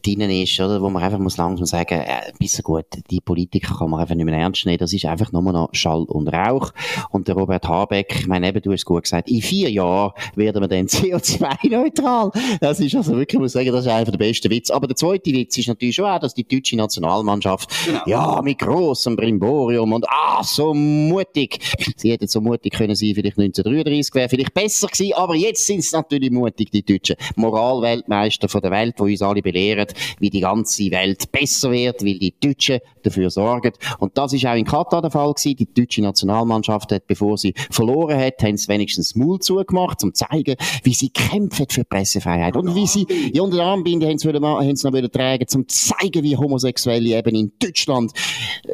drinnen 0.00 0.30
ist, 0.30 0.60
oder? 0.60 0.80
Wo 0.80 0.90
man 0.90 1.02
einfach 1.02 1.18
muss 1.18 1.36
langsam 1.36 1.66
sagen, 1.66 2.00
äh, 2.00 2.32
bisschen 2.38 2.62
gut, 2.62 2.86
die 3.10 3.20
Politiker 3.20 3.74
kann 3.78 3.90
man 3.90 4.00
einfach 4.00 4.14
nicht 4.14 4.24
mehr 4.24 4.38
ernst 4.38 4.64
nehmen. 4.64 4.78
Das 4.78 4.92
ist 4.92 5.04
einfach 5.06 5.32
nur 5.32 5.42
noch 5.42 5.70
Schall 5.72 6.04
und 6.04 6.28
Rauch. 6.28 6.70
Und 7.10 7.26
der 7.26 7.34
Robert 7.34 7.66
Habeck, 7.66 8.14
ich 8.20 8.26
meine 8.28 8.46
eben, 8.46 8.62
du 8.62 8.70
hast 8.70 8.84
gut 8.84 9.02
gesagt, 9.02 9.28
in 9.28 9.42
vier 9.42 9.68
Jahren 9.70 10.12
werden 10.36 10.62
wir 10.62 10.68
dann 10.68 10.86
CO2-neutral. 10.86 12.30
Das 12.60 12.78
ist 12.78 12.94
also 12.94 13.16
wirklich, 13.16 13.34
ich 13.34 13.40
muss 13.40 13.52
sagen, 13.52 13.72
das 13.72 13.86
ist 13.86 13.90
einfach 13.90 14.12
der 14.12 14.18
beste 14.18 14.48
Witz. 14.50 14.70
Aber 14.70 14.86
der 14.86 14.94
zweite 14.94 15.32
Witz 15.32 15.58
ist 15.58 15.66
natürlich 15.66 15.96
schon 15.96 16.04
auch, 16.04 16.20
dass 16.20 16.34
die 16.34 16.46
deutsche 16.46 16.76
Nationalmannschaft, 16.76 17.70
genau. 17.84 18.02
ja, 18.06 18.40
mit 18.42 18.58
grossem 18.60 19.16
Brimborium 19.16 19.92
und 19.92 20.08
ah, 20.08 20.44
so 20.44 20.72
mutig. 20.72 21.58
Sie 21.96 22.12
hätten 22.12 22.28
so 22.28 22.40
mutig 22.40 22.72
können 22.72 22.94
sein, 22.94 23.14
vielleicht 23.16 23.36
1933 23.36 24.14
wäre 24.14 24.28
vielleicht 24.28 24.54
besser 24.54 24.86
gewesen 24.86 25.07
gewesen, 25.08 25.22
aber 25.22 25.34
jetzt 25.34 25.66
sind 25.66 25.80
es 25.80 25.92
natürlich 25.92 26.30
mutig, 26.30 26.70
die 26.70 26.82
Deutschen. 26.82 27.16
Moralweltmeister 27.36 28.48
von 28.48 28.60
der 28.60 28.70
Welt, 28.70 28.96
die 28.98 29.02
uns 29.02 29.22
alle 29.22 29.42
belehren, 29.42 29.86
wie 30.18 30.30
die 30.30 30.40
ganze 30.40 30.90
Welt 30.90 31.30
besser 31.32 31.70
wird, 31.70 32.02
weil 32.04 32.18
die 32.18 32.34
Deutschen 32.38 32.80
dafür 33.02 33.30
sorgen. 33.30 33.72
Und 33.98 34.16
das 34.16 34.32
ist 34.32 34.46
auch 34.46 34.54
in 34.54 34.64
Katar 34.64 35.02
der 35.02 35.10
Fall 35.10 35.32
gewesen. 35.32 35.56
Die 35.56 35.72
deutsche 35.72 36.02
Nationalmannschaft 36.02 36.92
hat, 36.92 37.06
bevor 37.06 37.38
sie 37.38 37.54
verloren 37.70 38.18
hat, 38.18 38.42
haben 38.42 38.56
sie 38.56 38.68
wenigstens 38.68 39.14
Mut 39.14 39.44
zugemacht, 39.44 40.02
um 40.02 40.14
zu 40.14 40.26
zeigen, 40.26 40.56
wie 40.82 40.94
sie 40.94 41.10
kämpfen 41.10 41.66
für 41.68 41.84
Pressefreiheit. 41.84 42.56
Und 42.56 42.74
wie 42.74 42.86
sie, 42.86 43.06
ja, 43.32 43.42
unter 43.42 43.62
Armbinde 43.62 44.08
haben 44.08 44.18
sie, 44.18 44.32
noch 44.32 45.08
tragen, 45.08 45.46
um 45.54 45.68
zu 45.68 45.88
zeigen, 45.88 46.22
wie 46.22 46.36
Homosexuelle 46.36 47.18
eben 47.18 47.34
in 47.34 47.52
Deutschland, 47.58 48.12
äh, 48.64 48.70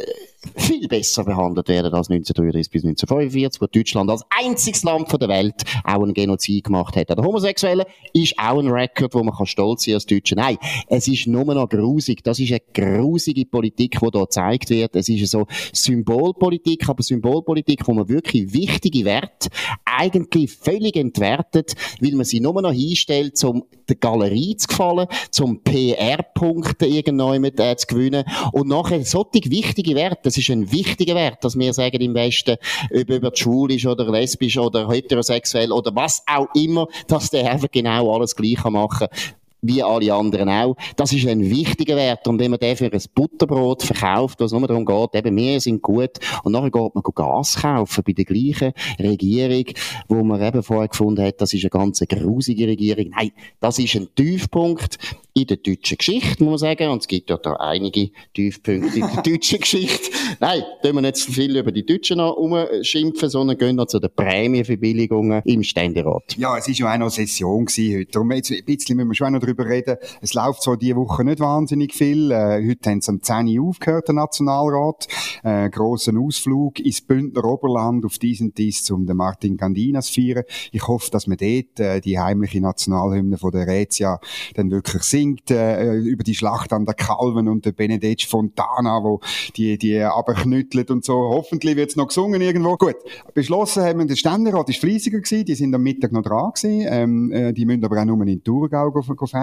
viel 0.57 0.89
besser 0.89 1.25
behandelt 1.25 1.69
werden 1.69 1.93
als 1.95 2.11
1933 2.11 2.71
bis 2.71 2.85
1945, 2.85 3.61
wo 3.61 3.67
Deutschland 3.67 4.11
als 4.11 4.25
einziges 4.31 4.83
Land 4.83 5.13
der 5.21 5.29
Welt 5.29 5.63
auch 5.85 6.03
einen 6.03 6.15
Genozid 6.15 6.65
gemacht 6.65 6.97
hat. 6.97 7.11
Der 7.11 7.17
Homosexuelle 7.17 7.87
ist 8.13 8.35
auch 8.39 8.59
ein 8.59 8.69
Rekord, 8.69 9.15
wo 9.15 9.23
man 9.23 9.35
kann 9.35 9.47
stolz 9.47 9.85
sein 9.85 9.95
als 9.95 10.07
Deutsche. 10.07 10.35
Nein, 10.35 10.59
es 10.89 11.09
ist 11.09 11.27
nur 11.27 11.45
noch 11.55 11.69
grusig. 11.69 12.23
Das 12.23 12.39
ist 12.39 12.53
eine 12.53 12.61
grusige 12.73 13.47
Politik, 13.47 13.93
die 13.93 13.99
hier 13.99 14.11
gezeigt 14.11 14.71
wird. 14.71 14.97
Es 14.97 15.09
ist 15.09 15.31
so 15.31 15.47
Symbolpolitik, 15.73 16.89
aber 16.89 17.03
Symbolpolitik, 17.03 17.87
wo 17.87 17.95
man 17.95 18.09
wirklich 18.09 18.53
wichtige 18.53 19.05
Werte 19.05 19.49
eigentlich 19.85 20.53
völlig 20.53 20.97
entwertet, 20.97 21.75
weil 22.01 22.13
man 22.13 22.25
sie 22.25 22.41
nur 22.41 22.61
noch 22.61 22.73
hinstellt, 22.73 23.43
um 23.45 23.65
der 23.89 23.97
Galerie 23.97 24.57
zu 24.57 24.69
gefallen, 24.69 25.07
zum 25.31 25.63
PR-Punkte 25.63 26.87
irgendwann 26.87 27.45
äh, 27.45 27.77
zu 27.77 27.87
gewinnen 27.87 28.25
und 28.53 28.69
nachher 28.69 29.05
solche 29.05 29.51
wichtige 29.51 29.95
Werte, 29.95 30.31
das 30.35 30.39
ist 30.39 30.51
ein 30.51 30.73
wichtiger 30.73 31.15
Wert, 31.15 31.45
dass 31.45 31.57
wir 31.57 31.73
sagen 31.73 32.01
im 32.01 32.15
Westen, 32.15 32.57
ob 32.93 33.09
über 33.09 33.31
schwulisch 33.35 33.87
oder 33.87 34.11
lesbisch 34.11 34.59
oder 34.59 34.89
heterosexuell 34.89 35.71
oder 35.71 35.95
was 35.95 36.23
auch 36.27 36.49
immer, 36.55 36.89
dass 37.07 37.31
der 37.31 37.51
einfach 37.53 37.71
genau 37.71 38.13
alles 38.15 38.35
gleich 38.35 38.65
machen. 38.65 39.07
kann 39.09 39.44
wie 39.65 39.83
alle 39.83 40.13
anderen 40.13 40.49
auch. 40.49 40.77
Das 40.97 41.13
ist 41.13 41.27
ein 41.27 41.51
wichtiger 41.51 41.97
Wert. 41.97 42.29
Und 42.29 42.39
wenn 42.39 42.51
man 42.51 42.61
den 42.61 42.77
für 42.77 42.93
ein 42.93 43.03
Butterbrot 43.15 43.83
verkauft, 43.83 44.41
was 44.41 44.53
nur 44.53 44.67
darum 44.67 44.85
geht, 44.85 45.15
eben 45.15 45.37
wir 45.37 45.61
sind 45.61 45.83
gut, 45.83 46.19
und 46.43 46.53
nachher 46.53 46.71
geht 46.71 46.95
man 46.95 47.03
Gas 47.15 47.57
kaufen 47.61 48.05
bei 48.07 48.13
der 48.13 48.25
gleichen 48.25 48.73
Regierung, 48.99 49.65
wo 50.09 50.23
man 50.23 50.43
eben 50.43 50.63
vorher 50.63 50.89
gefunden 50.89 51.25
hat, 51.25 51.41
das 51.41 51.53
ist 51.53 51.65
eine 51.65 51.71
ganz 51.71 52.01
grusige 52.01 52.67
Regierung. 52.67 53.11
Nein, 53.11 53.31
das 53.61 53.79
ist 53.79 53.95
ein 53.95 54.09
Tiefpunkt 54.15 54.99
in 55.35 55.47
der 55.47 55.57
deutschen 55.57 55.99
Geschichte, 55.99 56.45
muss 56.45 56.63
man 56.63 56.77
sagen. 56.77 56.91
Und 56.91 57.03
es 57.03 57.09
gibt 57.09 57.29
ja 57.29 57.37
da 57.37 57.55
einige 57.55 58.11
Tiefpunkte 58.35 58.99
in 58.99 59.07
der 59.07 59.23
deutschen 59.25 59.61
Geschichte. 59.61 60.11
Nein, 60.41 60.63
tun 60.83 60.95
wir 60.95 61.01
nicht 61.01 61.17
zu 61.17 61.33
viel 61.33 61.57
über 61.57 61.73
die 61.73 61.85
Deutschen 61.85 62.19
noch 62.19 62.37
umschimpfen, 62.37 63.29
sondern 63.29 63.59
gehen 63.59 63.77
noch 63.77 63.87
zu 63.87 63.99
den 63.99 64.11
Prämienverbilligungen 64.15 65.43
im 65.45 65.63
Ständerat. 65.65 66.37
Ja, 66.37 66.57
es 66.57 66.69
war 66.69 66.75
ja 66.75 66.95
auch 66.95 66.99
noch 66.99 67.11
Session 67.11 67.65
gewesen 67.65 67.99
heute. 67.99 68.13
Darum 68.13 68.31
jetzt 68.33 68.53
ein 68.53 68.65
bisschen 68.65 68.97
müssen 68.97 69.09
wir 69.09 69.15
schon 69.15 69.33
noch 69.33 69.41
reden. 69.63 69.97
Es 70.21 70.35
läuft 70.35 70.63
zwar 70.63 70.77
diese 70.77 70.97
Woche 70.97 71.25
nicht 71.25 71.41
wahnsinnig 71.41 71.95
viel. 71.95 72.31
Äh, 72.31 72.67
heute 72.69 72.91
haben 72.91 73.01
sie 73.01 73.11
am 73.11 73.23
10 73.23 73.59
Uhr 73.59 73.69
aufgehört, 73.69 74.09
der 74.09 74.15
Nationalrat. 74.15 75.07
Äh, 75.43 75.71
grossen 75.71 76.19
Ausflug 76.19 76.81
ins 76.81 77.01
Bündner 77.01 77.45
Oberland 77.45 78.05
auf 78.05 78.19
diesen 78.19 78.55
Dies, 78.55 78.91
um 78.91 79.07
den 79.07 79.17
Martin 79.17 79.57
Gandinas 79.57 80.07
zu 80.07 80.21
feiern. 80.21 80.45
Ich 80.73 80.87
hoffe, 80.89 81.11
dass 81.11 81.27
wir 81.27 81.37
dort 81.37 81.81
äh, 81.81 82.01
die 82.01 82.19
heimliche 82.19 82.61
Nationalhymne 82.61 83.39
von 83.39 83.53
der 83.53 83.67
Rätia 83.67 84.21
dann 84.55 84.71
wirklich 84.71 85.03
singt, 85.03 85.51
äh, 85.51 85.95
über 85.95 86.25
die 86.25 86.35
Schlacht 86.35 86.73
an 86.73 86.87
der 86.87 86.95
Calven 86.95 87.49
und 87.49 87.65
der 87.65 87.73
Benedetto 87.73 88.27
Fontana, 88.27 89.03
wo 89.03 89.21
die, 89.57 89.79
die 89.79 90.01
abknüttelt 90.01 90.91
und 90.91 91.05
so. 91.05 91.15
Hoffentlich 91.15 91.77
wird 91.77 91.91
es 91.91 91.97
noch 91.97 92.09
gesungen 92.09 92.41
irgendwo. 92.41 92.77
Gut. 92.77 92.97
Beschlossen 93.35 93.85
haben 93.85 93.99
wir, 93.99 94.07
der 94.07 94.17
Ständerat 94.17 94.69
ist 94.69 94.81
fleissiger 94.81 95.21
gewesen, 95.21 95.45
die 95.45 95.55
sind 95.55 95.75
am 95.75 95.83
Mittag 95.83 96.13
noch 96.13 96.23
dran 96.23 96.53
gewesen, 96.55 96.87
ähm, 96.89 97.33
äh, 97.33 97.53
die 97.53 97.67
müssen 97.67 97.85
aber 97.85 98.01
auch 98.01 98.05
nur 98.05 98.27
in 98.27 98.43
Thurgau 98.43 98.91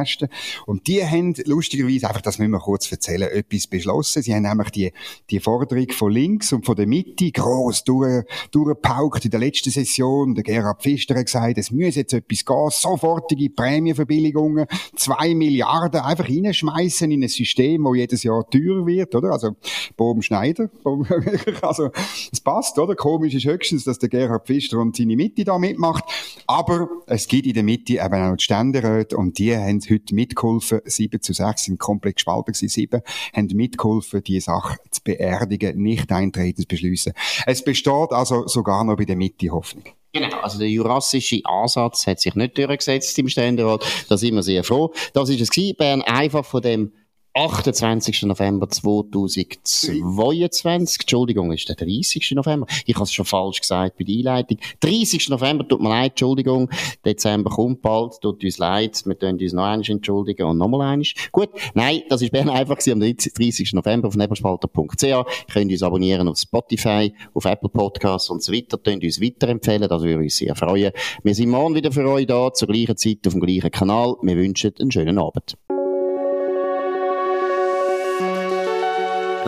festen. 0.01 0.29
Und 0.65 0.87
die 0.87 1.05
haben 1.05 1.33
lustigerweise, 1.45 2.07
einfach 2.07 2.21
das 2.21 2.39
müssen 2.39 2.51
wir 2.51 2.59
kurz 2.59 2.91
erzählen, 2.91 3.29
etwas 3.29 3.67
beschlossen. 3.67 4.21
Sie 4.21 4.33
haben 4.33 4.43
nämlich 4.43 4.69
die, 4.71 4.91
die 5.29 5.39
Forderung 5.39 5.89
von 5.91 6.11
links 6.11 6.53
und 6.53 6.65
von 6.65 6.75
der 6.75 6.87
Mitte 6.87 7.31
gross 7.31 7.83
durch, 7.83 8.23
durchgepaukt 8.51 9.25
in 9.25 9.31
der 9.31 9.39
letzten 9.39 9.71
Session. 9.71 10.35
Der 10.35 10.43
Gerhard 10.43 10.81
Pfister 10.81 11.15
hat 11.15 11.25
gesagt, 11.25 11.57
es 11.57 11.71
muss 11.71 11.95
jetzt 11.95 12.13
etwas 12.13 12.45
gehen, 12.45 12.69
sofortige 12.69 13.49
Prämienverbilligungen, 13.49 14.65
zwei 14.95 15.33
Milliarden 15.35 16.01
einfach 16.01 16.27
reinschmeißen 16.27 17.11
in 17.11 17.23
ein 17.23 17.29
System, 17.29 17.83
wo 17.83 17.95
jedes 17.95 18.23
Jahr 18.23 18.47
teurer 18.49 18.85
wird, 18.85 19.15
oder? 19.15 19.31
Also, 19.31 19.55
Boben 19.97 20.21
Schneider, 20.21 20.69
also, 21.61 21.91
es 22.31 22.39
passt, 22.39 22.77
oder? 22.79 22.95
Komisch 22.95 23.33
ist 23.33 23.45
höchstens, 23.45 23.83
dass 23.83 23.99
der 23.99 24.09
Gerhard 24.09 24.45
Pfister 24.45 24.79
und 24.79 24.95
seine 24.95 25.15
Mitte 25.15 25.43
da 25.43 25.57
mitmacht. 25.57 26.03
Aber 26.47 26.89
es 27.07 27.27
gibt 27.27 27.47
in 27.47 27.53
der 27.53 27.63
Mitte 27.63 27.93
eben 27.93 28.13
auch 28.13 28.35
die 28.35 28.43
Ständeräte 28.43 29.17
und 29.17 29.37
die 29.37 29.55
haben 29.55 29.81
heute 29.91 30.15
mitgeholfen, 30.15 30.81
7 30.85 31.21
zu 31.21 31.33
6 31.33 31.63
sind 31.65 31.79
komplett 31.79 32.15
gespalten 32.15 32.53
gewesen, 32.53 32.69
7 32.69 33.01
haben 33.35 33.47
mitgeholfen, 33.53 34.23
die 34.23 34.39
Sache 34.39 34.77
zu 34.89 35.01
beerdigen, 35.03 35.81
nicht 35.81 36.11
eintreten 36.11 36.61
zu 36.61 36.67
beschließen. 36.67 37.13
Es 37.45 37.63
besteht 37.63 38.11
also 38.11 38.47
sogar 38.47 38.83
noch 38.83 38.97
bei 38.97 39.05
der 39.05 39.15
Mitte 39.15 39.49
Hoffnung. 39.49 39.85
Genau, 40.13 40.39
also 40.39 40.59
der 40.59 40.67
jurassische 40.67 41.41
Ansatz 41.45 42.05
hat 42.05 42.19
sich 42.19 42.35
nicht 42.35 42.57
durchgesetzt 42.57 43.17
im 43.19 43.29
Ständerat. 43.29 43.85
Da 44.09 44.17
sind 44.17 44.35
wir 44.35 44.43
sehr 44.43 44.63
froh. 44.63 44.93
Das 45.13 45.29
ist 45.29 45.39
es 45.39 45.49
gewesen. 45.49 45.75
Bern 45.77 46.01
einfach 46.01 46.43
von 46.43 46.61
dem 46.61 46.91
28. 47.33 48.23
November 48.23 48.67
2022. 48.67 51.01
Entschuldigung, 51.01 51.53
ist 51.53 51.69
der 51.69 51.77
30. 51.77 52.31
November? 52.31 52.67
Ich 52.85 52.95
habe 52.95 53.05
es 53.05 53.13
schon 53.13 53.23
falsch 53.25 53.61
gesagt 53.61 53.97
bei 53.97 54.03
der 54.03 54.17
Einleitung. 54.17 54.57
30. 54.81 55.29
November, 55.29 55.65
tut 55.65 55.81
mir 55.81 55.87
leid, 55.89 56.11
Entschuldigung. 56.11 56.69
Dezember 57.05 57.49
kommt 57.49 57.81
bald, 57.81 58.19
tut 58.21 58.43
uns 58.43 58.57
leid. 58.57 59.01
Wir 59.05 59.17
tun 59.17 59.39
uns 59.39 59.53
noch 59.53 59.63
einmal 59.63 59.89
entschuldigen 59.89 60.45
und 60.45 60.57
nochmal 60.57 60.81
einmal. 60.81 61.07
Gut, 61.31 61.49
nein, 61.73 62.01
das 62.09 62.21
ist 62.21 62.31
Bern 62.31 62.49
einfach 62.49 62.77
am 62.91 62.99
30. 62.99 63.71
November 63.73 64.09
auf 64.09 64.17
nebelspalter.ch. 64.17 65.03
Ihr 65.03 65.25
könnt 65.51 65.71
uns 65.71 65.83
abonnieren 65.83 66.27
auf 66.27 66.37
Spotify, 66.37 67.13
auf 67.33 67.45
Apple 67.45 67.69
Podcasts 67.69 68.29
und 68.29 68.43
so 68.43 68.51
weiter. 68.51 68.77
Könnt 68.77 69.03
uns 69.03 69.21
weiterempfehlen, 69.21 69.87
das 69.87 70.03
würde 70.03 70.21
uns 70.21 70.35
sehr 70.35 70.53
freuen. 70.55 70.91
Wir 71.23 71.33
sind 71.33 71.49
morgen 71.49 71.75
wieder 71.75 71.93
für 71.93 72.05
euch 72.09 72.27
da, 72.27 72.51
zur 72.51 72.67
gleichen 72.67 72.97
Zeit 72.97 73.25
auf 73.25 73.33
dem 73.33 73.41
gleichen 73.41 73.71
Kanal. 73.71 74.15
Wir 74.21 74.35
wünschen 74.35 74.73
einen 74.79 74.91
schönen 74.91 75.17
Abend. 75.17 75.55